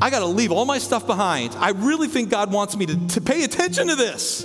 I 0.00 0.10
got 0.10 0.20
to 0.20 0.26
leave 0.26 0.50
all 0.50 0.64
my 0.64 0.78
stuff 0.78 1.06
behind. 1.06 1.54
I 1.56 1.70
really 1.70 2.08
think 2.08 2.30
God 2.30 2.52
wants 2.52 2.76
me 2.76 2.86
to, 2.86 3.06
to 3.08 3.20
pay 3.20 3.44
attention 3.44 3.88
to 3.88 3.96
this. 3.96 4.44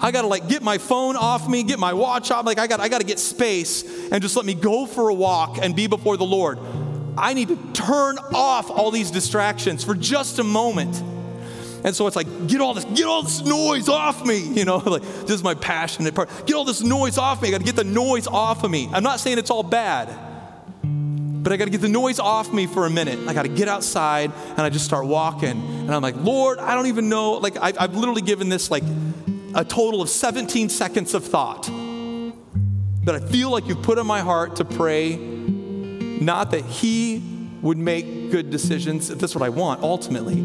I 0.00 0.10
got 0.10 0.22
to 0.22 0.28
like 0.28 0.48
get 0.48 0.62
my 0.62 0.78
phone 0.78 1.16
off 1.16 1.48
me, 1.48 1.62
get 1.62 1.78
my 1.78 1.92
watch 1.92 2.30
off. 2.30 2.46
Like 2.46 2.58
I 2.58 2.66
got 2.66 2.80
I 2.80 2.88
got 2.88 3.00
to 3.00 3.06
get 3.06 3.18
space 3.18 3.82
and 4.10 4.22
just 4.22 4.36
let 4.36 4.46
me 4.46 4.54
go 4.54 4.86
for 4.86 5.08
a 5.08 5.14
walk 5.14 5.58
and 5.60 5.74
be 5.74 5.86
before 5.86 6.16
the 6.16 6.24
Lord. 6.24 6.58
I 7.16 7.34
need 7.34 7.48
to 7.48 7.56
turn 7.72 8.18
off 8.32 8.70
all 8.70 8.92
these 8.92 9.10
distractions 9.10 9.82
for 9.82 9.94
just 9.94 10.38
a 10.38 10.44
moment. 10.44 11.02
And 11.84 11.94
so 11.94 12.06
it's 12.06 12.16
like, 12.16 12.46
get 12.46 12.60
all 12.60 12.74
this, 12.74 12.84
get 12.84 13.06
all 13.06 13.22
this 13.22 13.44
noise 13.44 13.88
off 13.88 14.24
me. 14.24 14.38
You 14.38 14.64
know, 14.64 14.76
like 14.86 15.02
this 15.02 15.30
is 15.30 15.42
my 15.42 15.54
passionate 15.54 16.14
part. 16.14 16.30
Get 16.46 16.54
all 16.54 16.64
this 16.64 16.82
noise 16.82 17.18
off 17.18 17.42
me. 17.42 17.48
I 17.48 17.50
got 17.52 17.58
to 17.58 17.64
get 17.64 17.76
the 17.76 17.84
noise 17.84 18.26
off 18.26 18.62
of 18.62 18.70
me. 18.70 18.88
I'm 18.92 19.02
not 19.02 19.20
saying 19.20 19.38
it's 19.38 19.50
all 19.50 19.62
bad, 19.62 20.08
but 20.82 21.52
I 21.52 21.56
got 21.56 21.64
to 21.64 21.70
get 21.70 21.80
the 21.80 21.88
noise 21.88 22.20
off 22.20 22.52
me 22.52 22.66
for 22.66 22.86
a 22.86 22.90
minute. 22.90 23.18
I 23.28 23.34
got 23.34 23.42
to 23.42 23.48
get 23.48 23.68
outside 23.68 24.32
and 24.50 24.60
I 24.60 24.70
just 24.70 24.84
start 24.84 25.06
walking. 25.06 25.50
And 25.50 25.94
I'm 25.94 26.02
like, 26.02 26.16
Lord, 26.16 26.58
I 26.58 26.74
don't 26.74 26.86
even 26.86 27.08
know. 27.08 27.32
Like 27.32 27.56
I've, 27.56 27.76
I've 27.80 27.94
literally 27.96 28.22
given 28.22 28.48
this 28.48 28.70
like 28.70 28.84
a 29.54 29.64
total 29.64 30.02
of 30.02 30.08
17 30.08 30.68
seconds 30.68 31.14
of 31.14 31.24
thought 31.24 31.64
that 33.04 33.14
I 33.14 33.20
feel 33.20 33.50
like 33.50 33.66
you've 33.66 33.82
put 33.82 33.98
in 33.98 34.06
my 34.06 34.20
heart 34.20 34.56
to 34.56 34.64
pray, 34.64 35.16
not 35.16 36.50
that 36.50 36.64
He 36.64 37.22
would 37.62 37.78
make 37.78 38.30
good 38.30 38.50
decisions, 38.50 39.10
if 39.10 39.18
that's 39.18 39.34
what 39.34 39.42
I 39.42 39.48
want 39.48 39.82
ultimately, 39.82 40.40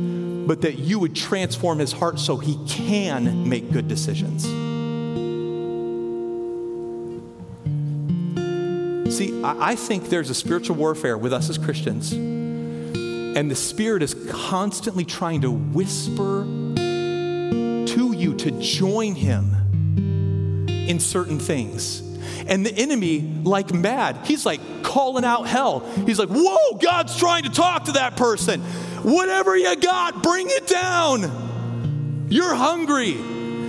but 0.45 0.61
that 0.61 0.79
you 0.79 0.99
would 0.99 1.15
transform 1.15 1.79
His 1.79 1.91
heart 1.91 2.19
so 2.19 2.37
He 2.37 2.57
can 2.67 3.49
make 3.49 3.71
good 3.71 3.87
decisions. 3.87 4.43
See, 9.13 9.43
I 9.43 9.75
think 9.75 10.09
there's 10.09 10.29
a 10.29 10.35
spiritual 10.35 10.77
warfare 10.77 11.17
with 11.17 11.33
us 11.33 11.49
as 11.49 11.57
Christians, 11.57 12.13
and 12.13 13.51
the 13.51 13.55
Spirit 13.55 14.01
is 14.01 14.15
constantly 14.31 15.03
trying 15.03 15.41
to 15.41 15.51
whisper 15.51 16.45
you 18.23 18.33
to 18.35 18.51
join 18.59 19.13
him 19.15 19.53
in 20.87 20.99
certain 20.99 21.39
things. 21.39 22.01
And 22.47 22.65
the 22.65 22.73
enemy, 22.73 23.19
like 23.43 23.73
mad, 23.73 24.17
he's 24.25 24.45
like 24.45 24.59
calling 24.83 25.23
out 25.23 25.43
hell. 25.47 25.81
He's 26.05 26.19
like, 26.19 26.29
Whoa, 26.29 26.77
God's 26.77 27.17
trying 27.17 27.43
to 27.43 27.49
talk 27.49 27.85
to 27.85 27.93
that 27.93 28.17
person. 28.17 28.61
Whatever 29.03 29.55
you 29.55 29.75
got, 29.75 30.23
bring 30.23 30.47
it 30.49 30.67
down. 30.67 32.27
You're 32.29 32.55
hungry. 32.55 33.17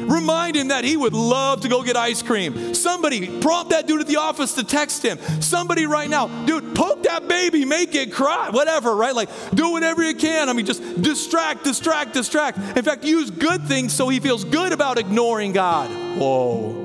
Remind 0.07 0.57
him 0.57 0.69
that 0.69 0.85
he 0.85 0.97
would 0.97 1.13
love 1.13 1.63
to 1.63 1.69
go 1.69 1.83
get 1.83 1.97
ice 1.97 2.23
cream. 2.23 2.75
Somebody 2.75 3.41
prompt 3.41 3.71
that 3.71 3.87
dude 3.87 4.01
at 4.01 4.07
the 4.07 4.17
office 4.17 4.55
to 4.55 4.65
text 4.65 5.03
him. 5.03 5.19
Somebody 5.41 5.87
right 5.87 6.09
now, 6.09 6.29
dude, 6.45 6.75
poke 6.75 7.05
that 7.05 7.29
baby, 7.29 7.65
make 7.65 7.95
it 7.95 8.13
cry, 8.13 8.51
whatever, 8.51 8.95
right? 8.95 9.15
Like, 9.15 9.29
do 9.55 9.73
whatever 9.73 10.03
you 10.03 10.15
can. 10.15 10.49
I 10.49 10.53
mean, 10.53 10.67
just 10.67 11.03
distract, 11.03 11.65
distract, 11.65 12.13
distract. 12.13 12.59
In 12.77 12.85
fact, 12.85 13.05
use 13.05 13.31
good 13.31 13.63
things 13.65 13.93
so 13.93 14.09
he 14.09 14.21
feels 14.21 14.45
good 14.45 14.73
about 14.73 14.99
ignoring 14.99 15.53
God. 15.53 15.91
Whoa. 16.19 16.83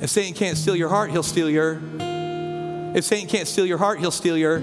If 0.00 0.08
Satan 0.08 0.32
can't 0.32 0.56
steal 0.56 0.76
your 0.76 0.88
heart, 0.88 1.10
he'll 1.10 1.22
steal 1.22 1.50
your. 1.50 1.80
If 2.94 3.04
Satan 3.04 3.28
can't 3.28 3.46
steal 3.46 3.66
your 3.66 3.78
heart, 3.78 4.00
he'll 4.00 4.10
steal 4.10 4.36
your. 4.36 4.62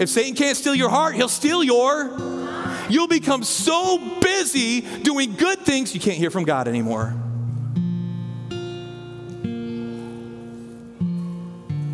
If 0.00 0.08
Satan 0.08 0.34
can't 0.36 0.56
steal 0.56 0.74
your 0.74 0.88
heart, 0.88 1.16
he'll 1.16 1.28
steal 1.28 1.64
your. 1.64 2.37
You'll 2.88 3.08
become 3.08 3.42
so 3.44 3.98
busy 4.20 4.80
doing 4.80 5.34
good 5.34 5.60
things, 5.60 5.94
you 5.94 6.00
can't 6.00 6.16
hear 6.16 6.30
from 6.30 6.44
God 6.44 6.68
anymore. 6.68 7.14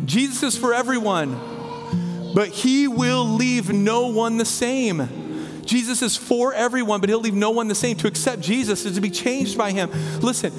Jesus 0.05 0.43
is 0.43 0.57
for 0.57 0.73
everyone, 0.73 1.37
but 2.33 2.49
he 2.49 2.87
will 2.87 3.25
leave 3.25 3.71
no 3.73 4.07
one 4.07 4.37
the 4.37 4.45
same. 4.45 5.61
Jesus 5.65 6.01
is 6.01 6.15
for 6.15 6.53
everyone, 6.53 7.01
but 7.01 7.09
he'll 7.09 7.19
leave 7.19 7.33
no 7.33 7.49
one 7.49 7.67
the 7.67 7.75
same. 7.75 7.97
To 7.97 8.07
accept 8.07 8.41
Jesus 8.41 8.85
is 8.85 8.95
to 8.95 9.01
be 9.01 9.09
changed 9.09 9.57
by 9.57 9.71
him. 9.71 9.89
Listen, 10.21 10.53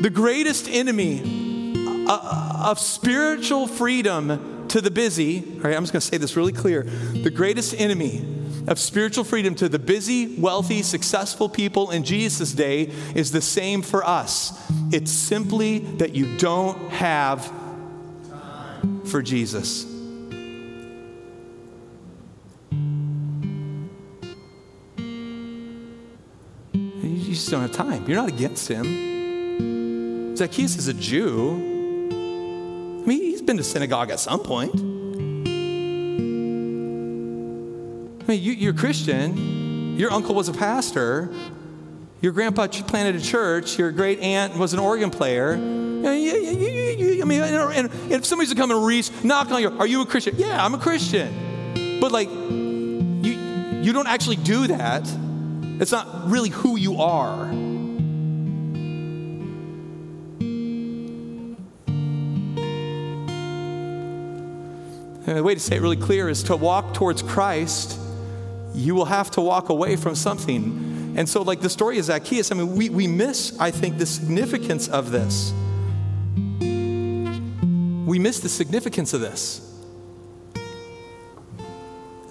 the 0.00 0.10
greatest 0.10 0.68
enemy 0.68 2.06
of 2.08 2.78
spiritual 2.78 3.66
freedom 3.66 4.57
to 4.70 4.80
the 4.80 4.90
busy, 4.90 5.42
all 5.56 5.60
right, 5.60 5.76
I'm 5.76 5.82
just 5.82 5.92
going 5.92 6.00
to 6.00 6.06
say 6.06 6.16
this 6.16 6.36
really 6.36 6.52
clear. 6.52 6.82
The 6.82 7.30
greatest 7.30 7.74
enemy 7.78 8.24
of 8.68 8.78
spiritual 8.78 9.24
freedom 9.24 9.54
to 9.56 9.68
the 9.68 9.78
busy, 9.78 10.36
wealthy, 10.38 10.82
successful 10.82 11.48
people 11.48 11.90
in 11.90 12.04
Jesus' 12.04 12.52
day 12.52 12.92
is 13.14 13.32
the 13.32 13.40
same 13.40 13.82
for 13.82 14.04
us. 14.06 14.52
It's 14.92 15.10
simply 15.10 15.78
that 15.78 16.14
you 16.14 16.36
don't 16.36 16.78
have 16.90 17.50
time 18.28 19.04
for 19.04 19.22
Jesus. 19.22 19.86
You 27.02 27.34
just 27.34 27.50
don't 27.50 27.62
have 27.62 27.72
time. 27.72 28.06
You're 28.06 28.16
not 28.16 28.28
against 28.28 28.68
him. 28.68 30.36
Zacchaeus 30.36 30.76
is 30.76 30.88
a 30.88 30.94
Jew 30.94 31.67
been 33.48 33.56
to 33.56 33.64
synagogue 33.64 34.10
at 34.10 34.20
some 34.20 34.40
point. 34.40 34.74
I 38.22 38.30
mean, 38.30 38.42
you, 38.42 38.52
you're 38.52 38.74
Christian. 38.74 39.96
Your 39.98 40.12
uncle 40.12 40.34
was 40.34 40.50
a 40.50 40.52
pastor. 40.52 41.30
Your 42.20 42.32
grandpa 42.32 42.66
planted 42.66 43.16
a 43.16 43.22
church. 43.22 43.78
Your 43.78 43.90
great 43.90 44.20
aunt 44.20 44.58
was 44.58 44.74
an 44.74 44.78
organ 44.78 45.08
player. 45.08 45.54
I 45.54 45.58
mean, 47.24 47.40
and 47.40 47.90
if 48.12 48.26
somebody's 48.26 48.50
to 48.50 48.54
come 48.54 48.70
and 48.70 48.84
reach, 48.84 49.10
knock 49.24 49.50
on 49.50 49.62
your, 49.62 49.78
are 49.78 49.86
you 49.86 50.02
a 50.02 50.06
Christian? 50.06 50.34
Yeah, 50.36 50.62
I'm 50.62 50.74
a 50.74 50.78
Christian. 50.78 51.98
But 52.02 52.12
like, 52.12 52.28
you, 52.28 53.80
you 53.82 53.94
don't 53.94 54.08
actually 54.08 54.36
do 54.36 54.66
that. 54.66 55.10
It's 55.80 55.92
not 55.92 56.28
really 56.30 56.50
who 56.50 56.76
you 56.76 57.00
are. 57.00 57.50
The 65.34 65.42
way 65.42 65.54
to 65.54 65.60
say 65.60 65.76
it 65.76 65.82
really 65.82 65.96
clear 65.96 66.30
is 66.30 66.42
to 66.44 66.56
walk 66.56 66.94
towards 66.94 67.20
Christ, 67.22 67.98
you 68.74 68.94
will 68.94 69.04
have 69.04 69.30
to 69.32 69.42
walk 69.42 69.68
away 69.68 69.96
from 69.96 70.14
something. 70.14 71.14
And 71.16 71.28
so, 71.28 71.42
like 71.42 71.60
the 71.60 71.68
story 71.68 71.98
of 71.98 72.06
Zacchaeus, 72.06 72.50
I 72.50 72.54
mean, 72.54 72.74
we, 72.74 72.88
we 72.88 73.06
miss, 73.06 73.58
I 73.60 73.70
think, 73.70 73.98
the 73.98 74.06
significance 74.06 74.88
of 74.88 75.10
this. 75.10 75.52
We 78.06 78.18
miss 78.18 78.40
the 78.40 78.48
significance 78.48 79.12
of 79.12 79.20
this. 79.20 79.60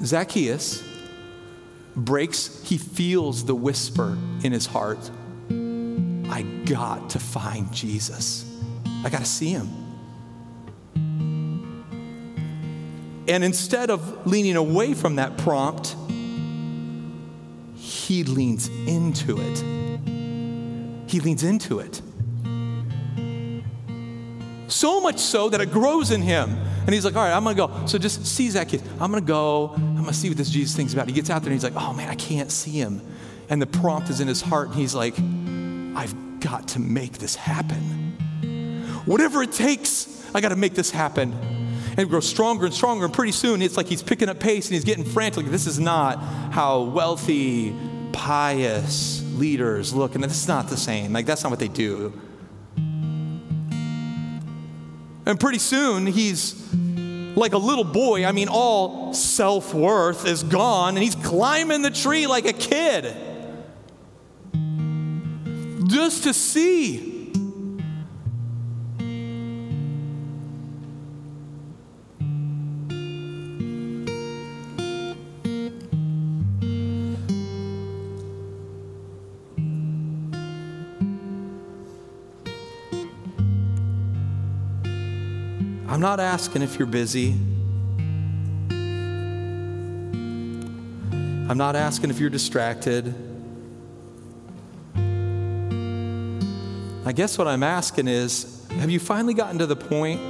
Zacchaeus 0.04 0.84
breaks, 1.96 2.64
he 2.64 2.80
feels 2.80 3.46
the 3.46 3.56
whisper 3.56 4.18
in 4.44 4.52
his 4.52 4.66
heart 4.66 5.12
I 6.30 6.42
got 6.66 7.12
to 7.12 7.20
find 7.20 7.72
Jesus. 7.72 8.46
I 9.04 9.10
got 9.10 9.20
to 9.20 9.26
see 9.26 9.50
him. 9.50 9.87
And 13.28 13.44
instead 13.44 13.90
of 13.90 14.26
leaning 14.26 14.56
away 14.56 14.94
from 14.94 15.18
that 15.18 15.38
prompt, 15.38 15.96
he 17.76 18.24
leans 18.24 18.70
into 18.88 19.38
it. 19.40 21.10
He 21.10 21.20
leans 21.20 21.44
into 21.44 21.80
it. 21.80 22.02
So 24.70 25.02
much 25.02 25.20
so 25.20 25.50
that 25.50 25.62
it 25.62 25.72
grows 25.72 26.12
in 26.12 26.22
him. 26.22 26.58
And 26.86 26.94
he's 26.94 27.04
like, 27.04 27.16
all 27.16 27.24
right, 27.24 27.34
I'm 27.34 27.44
to 27.56 27.68
go. 27.68 27.86
So 27.86 27.98
just 27.98 28.26
see 28.26 28.50
Zacchaeus. 28.50 28.82
I'm 29.00 29.12
going 29.12 29.24
to 29.24 29.28
go. 29.28 29.74
I'm 29.76 29.96
to 30.06 30.14
see 30.14 30.30
what 30.30 30.38
this 30.38 30.50
Jesus 30.50 30.76
thing's 30.76 30.94
about. 30.94 31.08
He 31.08 31.14
gets 31.14 31.30
out 31.30 31.42
there 31.42 31.52
and 31.52 31.62
he's 31.62 31.64
like, 31.64 31.82
oh 31.82 31.94
man, 31.94 32.10
I 32.10 32.16
can't 32.16 32.52
see 32.52 32.72
him. 32.72 33.02
And 33.50 33.62
the 33.62 33.68
prompt 33.68 34.10
is 34.10 34.22
in 34.22 34.28
his 34.28 34.42
heart. 34.42 34.68
And 34.70 34.78
he's 34.78 34.96
like, 34.96 35.16
I've 35.98 36.40
got 36.40 36.70
to 36.70 36.80
make 36.80 37.18
this 37.18 37.36
happen. 37.36 38.16
Whatever 39.06 39.42
it 39.44 39.52
takes, 39.52 40.30
I 40.34 40.42
got 40.42 40.50
to 40.50 40.56
make 40.56 40.76
this 40.76 40.92
happen. 40.92 41.57
And 41.98 42.10
grows 42.10 42.28
stronger 42.28 42.66
and 42.66 42.74
stronger. 42.74 43.06
And 43.06 43.14
pretty 43.14 43.32
soon, 43.32 43.62
it's 43.62 43.76
like 43.76 43.88
he's 43.88 44.04
picking 44.04 44.30
up 44.30 44.40
pace 44.40 44.68
and 44.68 44.76
he's 44.76 44.84
getting 44.84 45.04
frantic. 45.04 45.48
This 45.48 45.66
is 45.66 45.80
not 45.80 46.20
how 46.52 46.84
wealthy, 46.84 47.76
pious 48.12 49.24
leaders 49.36 49.94
look. 49.94 50.16
And 50.16 50.24
this 50.24 50.36
is 50.36 50.48
not 50.48 50.70
the 50.70 50.78
same. 50.78 51.12
Like, 51.12 51.26
that's 51.26 51.44
not 51.44 51.50
what 51.50 51.60
they 51.60 51.68
do. 51.68 52.14
And 55.26 55.38
pretty 55.40 55.60
soon, 55.60 56.06
he's 56.06 56.56
like 57.36 57.54
a 57.54 57.58
little 57.58 57.84
boy. 57.84 58.26
I 58.26 58.32
mean, 58.32 58.48
all 58.50 59.14
self 59.14 59.74
worth 59.74 60.26
is 60.26 60.44
gone, 60.44 60.96
and 60.96 61.04
he's 61.04 61.16
climbing 61.16 61.82
the 61.82 61.92
tree 61.92 62.28
like 62.28 62.46
a 62.46 62.54
kid 62.54 63.16
just 65.88 66.24
to 66.24 66.34
see. 66.34 67.07
I'm 85.98 86.02
not 86.02 86.20
asking 86.20 86.62
if 86.62 86.78
you're 86.78 86.86
busy. 86.86 87.32
I'm 91.50 91.58
not 91.58 91.76
asking 91.76 92.12
if 92.12 92.20
you're 92.20 92.30
distracted. 92.30 93.16
I 97.04 97.12
guess 97.14 97.40
what 97.40 97.48
I'm 97.48 97.64
asking 97.64 98.08
is 98.10 98.64
have 98.74 98.92
you 98.92 99.00
finally 99.00 99.34
gotten 99.34 99.58
to 99.58 99.66
the 99.66 99.76
point 99.76 100.22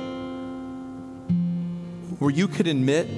where 2.20 2.32
you 2.32 2.48
could 2.48 2.68
admit 2.68 3.10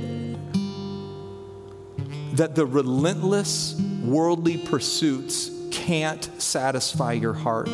that 2.36 2.56
the 2.56 2.66
relentless 2.66 3.80
worldly 4.04 4.58
pursuits 4.58 5.52
can't 5.70 6.28
satisfy 6.42 7.12
your 7.12 7.34
heart? 7.34 7.70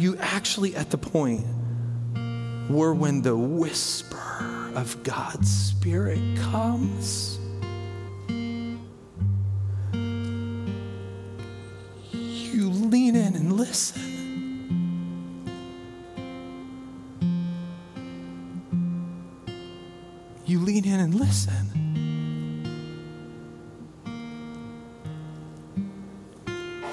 You 0.00 0.16
actually 0.16 0.74
at 0.74 0.90
the 0.90 0.96
point 0.96 1.44
where 2.68 2.94
when 2.94 3.20
the 3.20 3.36
whisper 3.36 4.72
of 4.74 5.02
God's 5.02 5.50
Spirit 5.50 6.18
comes, 6.38 7.38
you 12.12 12.70
lean 12.70 13.14
in 13.14 13.36
and 13.36 13.52
listen? 13.52 14.09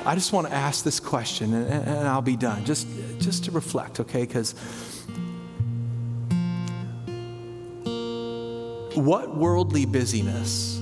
I 0.08 0.16
just 0.16 0.32
want 0.32 0.48
to 0.48 0.54
ask 0.54 0.86
this 0.86 1.02
question, 1.02 1.54
and, 1.54 1.68
and 1.68 2.08
I'll 2.08 2.22
be 2.22 2.38
done, 2.38 2.64
just, 2.64 2.88
just 3.20 3.44
to 3.44 3.52
reflect, 3.52 4.00
okay? 4.00 4.22
Because 4.22 4.56
what 8.94 9.36
worldly 9.36 9.86
busyness, 9.86 10.80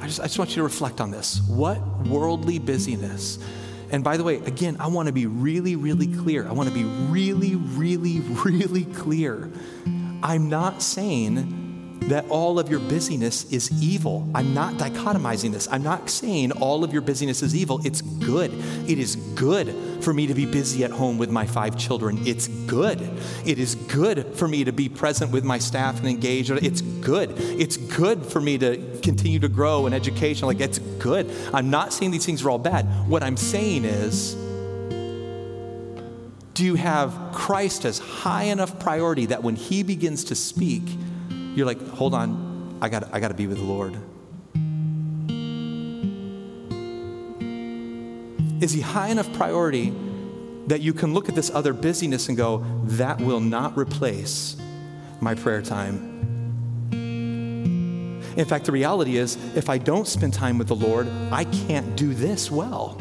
I 0.00 0.06
just, 0.06 0.20
I 0.20 0.26
just 0.26 0.38
want 0.38 0.50
you 0.50 0.56
to 0.58 0.62
reflect 0.62 1.00
on 1.00 1.10
this. 1.10 1.40
What 1.48 1.80
worldly 2.06 2.60
busyness, 2.60 3.40
and 3.90 4.04
by 4.04 4.16
the 4.16 4.22
way, 4.22 4.36
again, 4.36 4.76
I 4.78 4.86
want 4.86 5.08
to 5.08 5.12
be 5.12 5.26
really, 5.26 5.74
really 5.74 6.06
clear. 6.06 6.46
I 6.46 6.52
want 6.52 6.68
to 6.68 6.74
be 6.74 6.84
really, 6.84 7.56
really, 7.56 8.20
really 8.20 8.84
clear. 8.84 9.50
I'm 10.22 10.48
not 10.48 10.82
saying 10.82 11.63
that 12.08 12.26
all 12.28 12.58
of 12.58 12.68
your 12.68 12.80
busyness 12.80 13.50
is 13.50 13.70
evil. 13.82 14.28
I'm 14.34 14.52
not 14.52 14.74
dichotomizing 14.74 15.52
this. 15.52 15.66
I'm 15.70 15.82
not 15.82 16.10
saying 16.10 16.52
all 16.52 16.84
of 16.84 16.92
your 16.92 17.02
busyness 17.02 17.42
is 17.42 17.54
evil. 17.54 17.80
It's 17.84 18.02
good. 18.02 18.52
It 18.86 18.98
is 18.98 19.16
good 19.34 19.74
for 20.04 20.12
me 20.12 20.26
to 20.26 20.34
be 20.34 20.44
busy 20.44 20.84
at 20.84 20.90
home 20.90 21.16
with 21.16 21.30
my 21.30 21.46
five 21.46 21.78
children. 21.78 22.26
It's 22.26 22.48
good. 22.66 23.00
It 23.46 23.58
is 23.58 23.74
good 23.74 24.34
for 24.34 24.46
me 24.46 24.64
to 24.64 24.72
be 24.72 24.88
present 24.88 25.32
with 25.32 25.44
my 25.44 25.58
staff 25.58 25.98
and 25.98 26.06
engaged. 26.06 26.50
It's 26.50 26.82
good. 26.82 27.32
It's 27.38 27.78
good 27.78 28.24
for 28.24 28.40
me 28.40 28.58
to 28.58 29.00
continue 29.02 29.38
to 29.38 29.48
grow 29.48 29.86
in 29.86 29.94
education. 29.94 30.46
Like, 30.46 30.60
it's 30.60 30.78
good. 30.78 31.30
I'm 31.54 31.70
not 31.70 31.92
saying 31.92 32.10
these 32.10 32.26
things 32.26 32.44
are 32.44 32.50
all 32.50 32.58
bad. 32.58 32.84
What 33.08 33.22
I'm 33.22 33.38
saying 33.38 33.86
is, 33.86 34.34
do 36.52 36.64
you 36.64 36.74
have 36.76 37.16
Christ 37.32 37.84
as 37.84 37.98
high 37.98 38.44
enough 38.44 38.78
priority 38.78 39.26
that 39.26 39.42
when 39.42 39.56
he 39.56 39.82
begins 39.82 40.24
to 40.24 40.34
speak, 40.34 40.82
you're 41.54 41.66
like, 41.66 41.80
hold 41.88 42.14
on, 42.14 42.78
I 42.80 42.88
got 42.88 43.12
I 43.14 43.20
got 43.20 43.28
to 43.28 43.34
be 43.34 43.46
with 43.46 43.58
the 43.58 43.64
Lord. 43.64 43.96
Is 48.62 48.72
he 48.72 48.80
high 48.80 49.08
enough 49.08 49.32
priority 49.34 49.92
that 50.68 50.80
you 50.80 50.94
can 50.94 51.12
look 51.12 51.28
at 51.28 51.34
this 51.34 51.50
other 51.50 51.72
busyness 51.72 52.28
and 52.28 52.36
go, 52.36 52.64
that 52.84 53.20
will 53.20 53.40
not 53.40 53.76
replace 53.76 54.56
my 55.20 55.34
prayer 55.34 55.60
time? 55.60 56.12
In 58.36 58.44
fact, 58.46 58.64
the 58.64 58.72
reality 58.72 59.16
is, 59.16 59.36
if 59.54 59.68
I 59.68 59.78
don't 59.78 60.08
spend 60.08 60.34
time 60.34 60.58
with 60.58 60.68
the 60.68 60.74
Lord, 60.74 61.08
I 61.30 61.44
can't 61.44 61.94
do 61.94 62.14
this 62.14 62.50
well. 62.50 63.00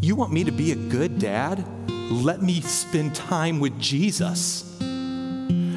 You 0.00 0.16
want 0.16 0.32
me 0.32 0.44
to 0.44 0.50
be 0.50 0.72
a 0.72 0.76
good 0.76 1.18
dad? 1.18 1.64
Let 1.88 2.42
me 2.42 2.60
spend 2.62 3.14
time 3.14 3.60
with 3.60 3.78
Jesus. 3.78 4.75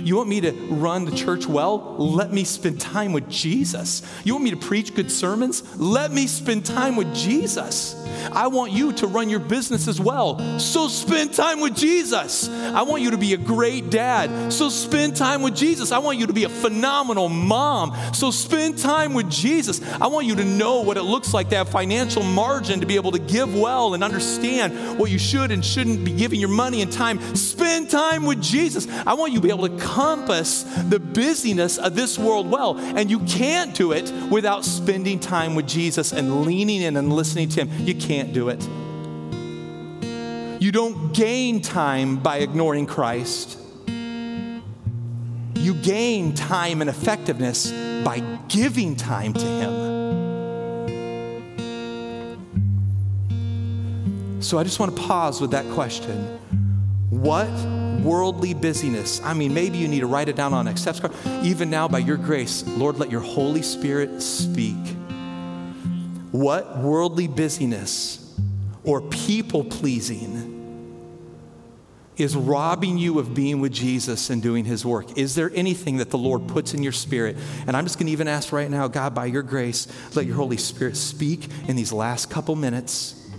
You 0.09 0.15
want 0.15 0.27
me 0.27 0.41
to 0.41 0.53
run 0.71 1.05
the 1.05 1.15
church 1.15 1.45
well? 1.45 1.95
Let 1.99 2.33
me 2.33 2.43
spend 2.43 2.81
time 2.81 3.13
with 3.13 3.29
Jesus. 3.29 4.01
You 4.23 4.33
want 4.33 4.43
me 4.43 4.49
to 4.49 4.57
preach 4.57 4.95
good 4.95 5.11
sermons? 5.11 5.61
Let 5.77 6.11
me 6.11 6.25
spend 6.25 6.65
time 6.65 6.95
with 6.95 7.13
Jesus. 7.13 7.93
I 8.32 8.47
want 8.47 8.71
you 8.71 8.93
to 8.93 9.08
run 9.08 9.29
your 9.29 9.39
business 9.39 9.88
as 9.88 9.99
well. 9.99 10.60
So 10.60 10.88
spend 10.88 11.34
time 11.34 11.60
with 11.60 11.75
Jesus. 11.75 12.49
I 12.49 12.84
want 12.84 13.01
you 13.01 13.12
to 13.12 13.17
be 13.17 13.34
a 13.34 13.38
great 13.38 13.89
dad. 13.89 14.51
So 14.51 14.69
spend 14.69 15.15
time 15.15 15.41
with 15.41 15.55
Jesus. 15.55 15.91
I 15.91 15.99
want 15.99 16.17
you 16.17 16.27
to 16.27 16.34
be 16.34 16.43
a 16.43 16.49
phenomenal 16.49 17.29
mom. 17.29 17.95
So 18.13 18.32
spend 18.32 18.77
time 18.77 19.13
with 19.13 19.29
Jesus. 19.29 19.82
I 20.01 20.08
want 20.08 20.27
you 20.27 20.36
to 20.36 20.45
know 20.45 20.82
what 20.82 20.97
it 20.97 21.03
looks 21.03 21.34
like 21.34 21.49
to 21.49 21.55
have 21.58 21.69
financial 21.69 22.23
margin 22.23 22.79
to 22.82 22.86
be 22.86 22.95
able 22.95 23.12
to 23.12 23.19
give 23.19 23.55
well 23.55 23.93
and 23.93 24.03
understand 24.03 24.99
what 24.99 25.12
you 25.12 25.19
should 25.19 25.51
and 25.51 25.63
shouldn't 25.63 26.03
be 26.03 26.12
giving 26.12 26.39
your 26.39 26.49
money 26.49 26.82
and 26.82 26.91
time. 26.91 27.19
Spend 27.36 27.89
time 27.89 28.25
with 28.25 28.41
Jesus. 28.41 28.88
I 29.05 29.13
want 29.13 29.32
you 29.32 29.39
to 29.39 29.47
be 29.47 29.53
able 29.53 29.69
to 29.69 29.77
compass 29.77 30.63
the 30.63 30.99
busyness 30.99 31.77
of 31.77 31.95
this 31.95 32.17
world 32.17 32.49
well. 32.49 32.77
And 32.77 33.10
you 33.10 33.19
can't 33.21 33.73
do 33.75 33.91
it 33.91 34.12
without 34.29 34.65
spending 34.65 35.19
time 35.19 35.55
with 35.55 35.67
Jesus 35.67 36.12
and 36.12 36.45
leaning 36.45 36.82
in 36.82 36.97
and 36.97 37.13
listening 37.13 37.49
to 37.49 37.65
Him. 37.65 37.86
You 37.86 37.95
can't 37.95 38.08
do 38.09 38.49
it. 38.49 38.67
You 40.59 40.71
don't 40.71 41.13
gain 41.13 41.61
time 41.61 42.17
by 42.17 42.39
ignoring 42.39 42.87
Christ. 42.87 43.57
You 43.87 45.73
gain 45.83 46.33
time 46.33 46.81
and 46.81 46.89
effectiveness 46.89 47.71
by 48.03 48.19
giving 48.47 48.95
time 48.95 49.33
to 49.33 49.45
Him. 49.45 49.89
So 54.41 54.57
I 54.57 54.63
just 54.63 54.79
want 54.79 54.95
to 54.95 55.01
pause 55.03 55.39
with 55.39 55.51
that 55.51 55.69
question. 55.73 56.39
What 57.11 57.47
worldly 58.01 58.53
busyness. 58.53 59.21
I 59.23 59.33
mean, 59.33 59.53
maybe 59.53 59.77
you 59.77 59.87
need 59.87 59.99
to 59.99 60.07
write 60.07 60.29
it 60.29 60.35
down 60.35 60.53
on 60.53 60.67
a 60.67 60.77
steps 60.77 60.99
card. 60.99 61.13
Even 61.43 61.69
now, 61.69 61.87
by 61.87 61.99
your 61.99 62.17
grace, 62.17 62.65
Lord, 62.65 62.97
let 62.97 63.11
your 63.11 63.21
Holy 63.21 63.61
Spirit 63.61 64.21
speak. 64.21 64.77
What 66.39 66.78
worldly 66.78 67.28
busyness 67.28 68.34
or 68.86 69.02
people 69.02 69.65
pleasing 69.65 70.56
is 72.15 72.34
robbing 72.34 72.97
you 72.97 73.19
of 73.19 73.34
being 73.34 73.60
with 73.60 73.73
Jesus 73.73 74.30
and 74.30 74.41
doing 74.41 74.63
his 74.63 74.86
work? 74.86 75.17
Is 75.17 75.36
there 75.36 75.52
anything 75.54 75.97
that 75.97 76.12
the 76.12 76.17
Lord 76.17 76.47
puts 76.47 76.73
in 76.73 76.82
your 76.82 76.93
spirit? 76.93 77.36
And 77.67 77.75
I'm 77.75 77.84
just 77.84 77.97
going 77.97 78.06
to 78.06 78.13
even 78.13 78.30
ask 78.30 78.54
right 78.54 78.71
now, 78.71 78.88
God, 78.88 79.13
by 79.13 79.25
your 79.25 79.43
grace, 79.43 79.86
let 80.15 80.25
your 80.25 80.38
Holy 80.38 80.56
Spirit 80.56 80.95
speak 80.95 81.49
in 81.67 81.75
these 81.75 81.91
last 81.91 82.30
couple 82.30 82.56
minutes 82.56 83.30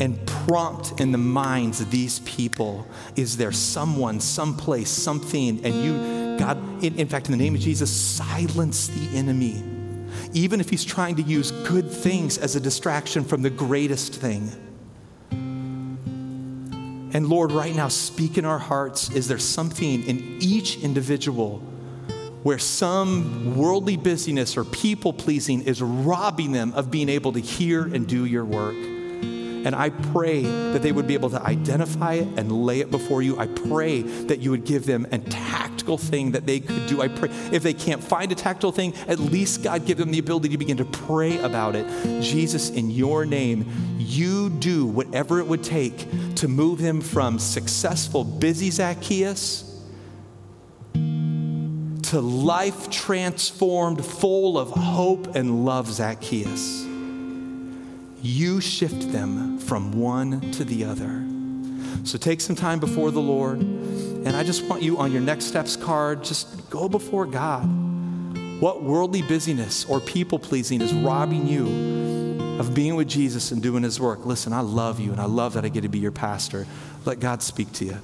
and 0.00 0.26
prompt 0.26 0.98
in 1.02 1.12
the 1.12 1.18
minds 1.18 1.82
of 1.82 1.90
these 1.90 2.20
people 2.20 2.86
is 3.16 3.36
there 3.36 3.52
someone, 3.52 4.18
someplace, 4.18 4.88
something, 4.88 5.62
and 5.62 5.74
you, 5.84 6.38
God, 6.38 6.56
in, 6.82 6.98
in, 6.98 7.06
fact, 7.06 7.26
in 7.26 7.32
the 7.32 7.44
name 7.44 7.54
of 7.54 7.60
Jesus, 7.60 7.90
silence 7.90 8.86
the 8.86 9.14
enemy. 9.14 9.77
Even 10.32 10.60
if 10.60 10.70
he's 10.70 10.84
trying 10.84 11.16
to 11.16 11.22
use 11.22 11.50
good 11.50 11.90
things 11.90 12.38
as 12.38 12.56
a 12.56 12.60
distraction 12.60 13.24
from 13.24 13.42
the 13.42 13.50
greatest 13.50 14.14
thing. 14.14 14.50
And 15.30 17.28
Lord, 17.28 17.52
right 17.52 17.74
now, 17.74 17.88
speak 17.88 18.36
in 18.36 18.44
our 18.44 18.58
hearts. 18.58 19.10
Is 19.10 19.28
there 19.28 19.38
something 19.38 20.04
in 20.06 20.38
each 20.40 20.82
individual 20.82 21.58
where 22.42 22.58
some 22.58 23.56
worldly 23.56 23.96
busyness 23.96 24.56
or 24.56 24.64
people 24.64 25.12
pleasing 25.12 25.62
is 25.62 25.80
robbing 25.80 26.52
them 26.52 26.72
of 26.74 26.90
being 26.90 27.08
able 27.08 27.32
to 27.32 27.40
hear 27.40 27.82
and 27.82 28.06
do 28.06 28.24
your 28.24 28.44
work? 28.44 28.97
And 29.64 29.74
I 29.74 29.90
pray 29.90 30.42
that 30.42 30.82
they 30.82 30.92
would 30.92 31.06
be 31.06 31.14
able 31.14 31.30
to 31.30 31.42
identify 31.42 32.14
it 32.14 32.28
and 32.38 32.50
lay 32.50 32.80
it 32.80 32.90
before 32.90 33.22
you. 33.22 33.38
I 33.38 33.46
pray 33.46 34.02
that 34.02 34.40
you 34.40 34.50
would 34.50 34.64
give 34.64 34.86
them 34.86 35.06
a 35.10 35.18
tactical 35.18 35.98
thing 35.98 36.32
that 36.32 36.46
they 36.46 36.60
could 36.60 36.86
do. 36.86 37.02
I 37.02 37.08
pray 37.08 37.30
if 37.52 37.62
they 37.62 37.74
can't 37.74 38.02
find 38.02 38.30
a 38.32 38.34
tactical 38.34 38.72
thing, 38.72 38.94
at 39.06 39.18
least 39.18 39.62
God 39.62 39.84
give 39.86 39.98
them 39.98 40.10
the 40.10 40.18
ability 40.18 40.48
to 40.50 40.58
begin 40.58 40.76
to 40.78 40.84
pray 40.84 41.38
about 41.38 41.76
it. 41.76 41.86
Jesus, 42.22 42.70
in 42.70 42.90
your 42.90 43.24
name, 43.26 43.66
you 43.98 44.50
do 44.50 44.86
whatever 44.86 45.38
it 45.38 45.46
would 45.46 45.64
take 45.64 46.06
to 46.36 46.48
move 46.48 46.80
them 46.80 47.00
from 47.00 47.38
successful, 47.38 48.24
busy 48.24 48.70
Zacchaeus 48.70 49.64
to 52.08 52.20
life 52.22 52.88
transformed, 52.88 54.02
full 54.02 54.58
of 54.58 54.70
hope 54.70 55.34
and 55.36 55.66
love 55.66 55.88
Zacchaeus 55.88 56.87
you 58.28 58.60
shift 58.60 59.10
them 59.10 59.58
from 59.58 59.92
one 59.92 60.50
to 60.52 60.64
the 60.64 60.84
other. 60.84 61.24
So 62.04 62.18
take 62.18 62.40
some 62.40 62.54
time 62.54 62.78
before 62.78 63.10
the 63.10 63.20
Lord. 63.20 63.60
And 63.60 64.28
I 64.28 64.42
just 64.42 64.64
want 64.64 64.82
you 64.82 64.98
on 64.98 65.12
your 65.12 65.22
next 65.22 65.46
steps 65.46 65.76
card, 65.76 66.24
just 66.24 66.68
go 66.68 66.88
before 66.88 67.24
God. 67.24 67.64
What 68.60 68.82
worldly 68.82 69.22
busyness 69.22 69.84
or 69.86 70.00
people 70.00 70.38
pleasing 70.38 70.82
is 70.82 70.92
robbing 70.92 71.46
you 71.46 72.58
of 72.58 72.74
being 72.74 72.96
with 72.96 73.08
Jesus 73.08 73.50
and 73.50 73.62
doing 73.62 73.82
his 73.82 73.98
work? 73.98 74.26
Listen, 74.26 74.52
I 74.52 74.60
love 74.60 75.00
you 75.00 75.12
and 75.12 75.20
I 75.20 75.26
love 75.26 75.54
that 75.54 75.64
I 75.64 75.68
get 75.68 75.82
to 75.82 75.88
be 75.88 75.98
your 75.98 76.12
pastor. 76.12 76.66
Let 77.04 77.20
God 77.20 77.42
speak 77.42 77.72
to 77.74 77.86
you. 77.86 77.98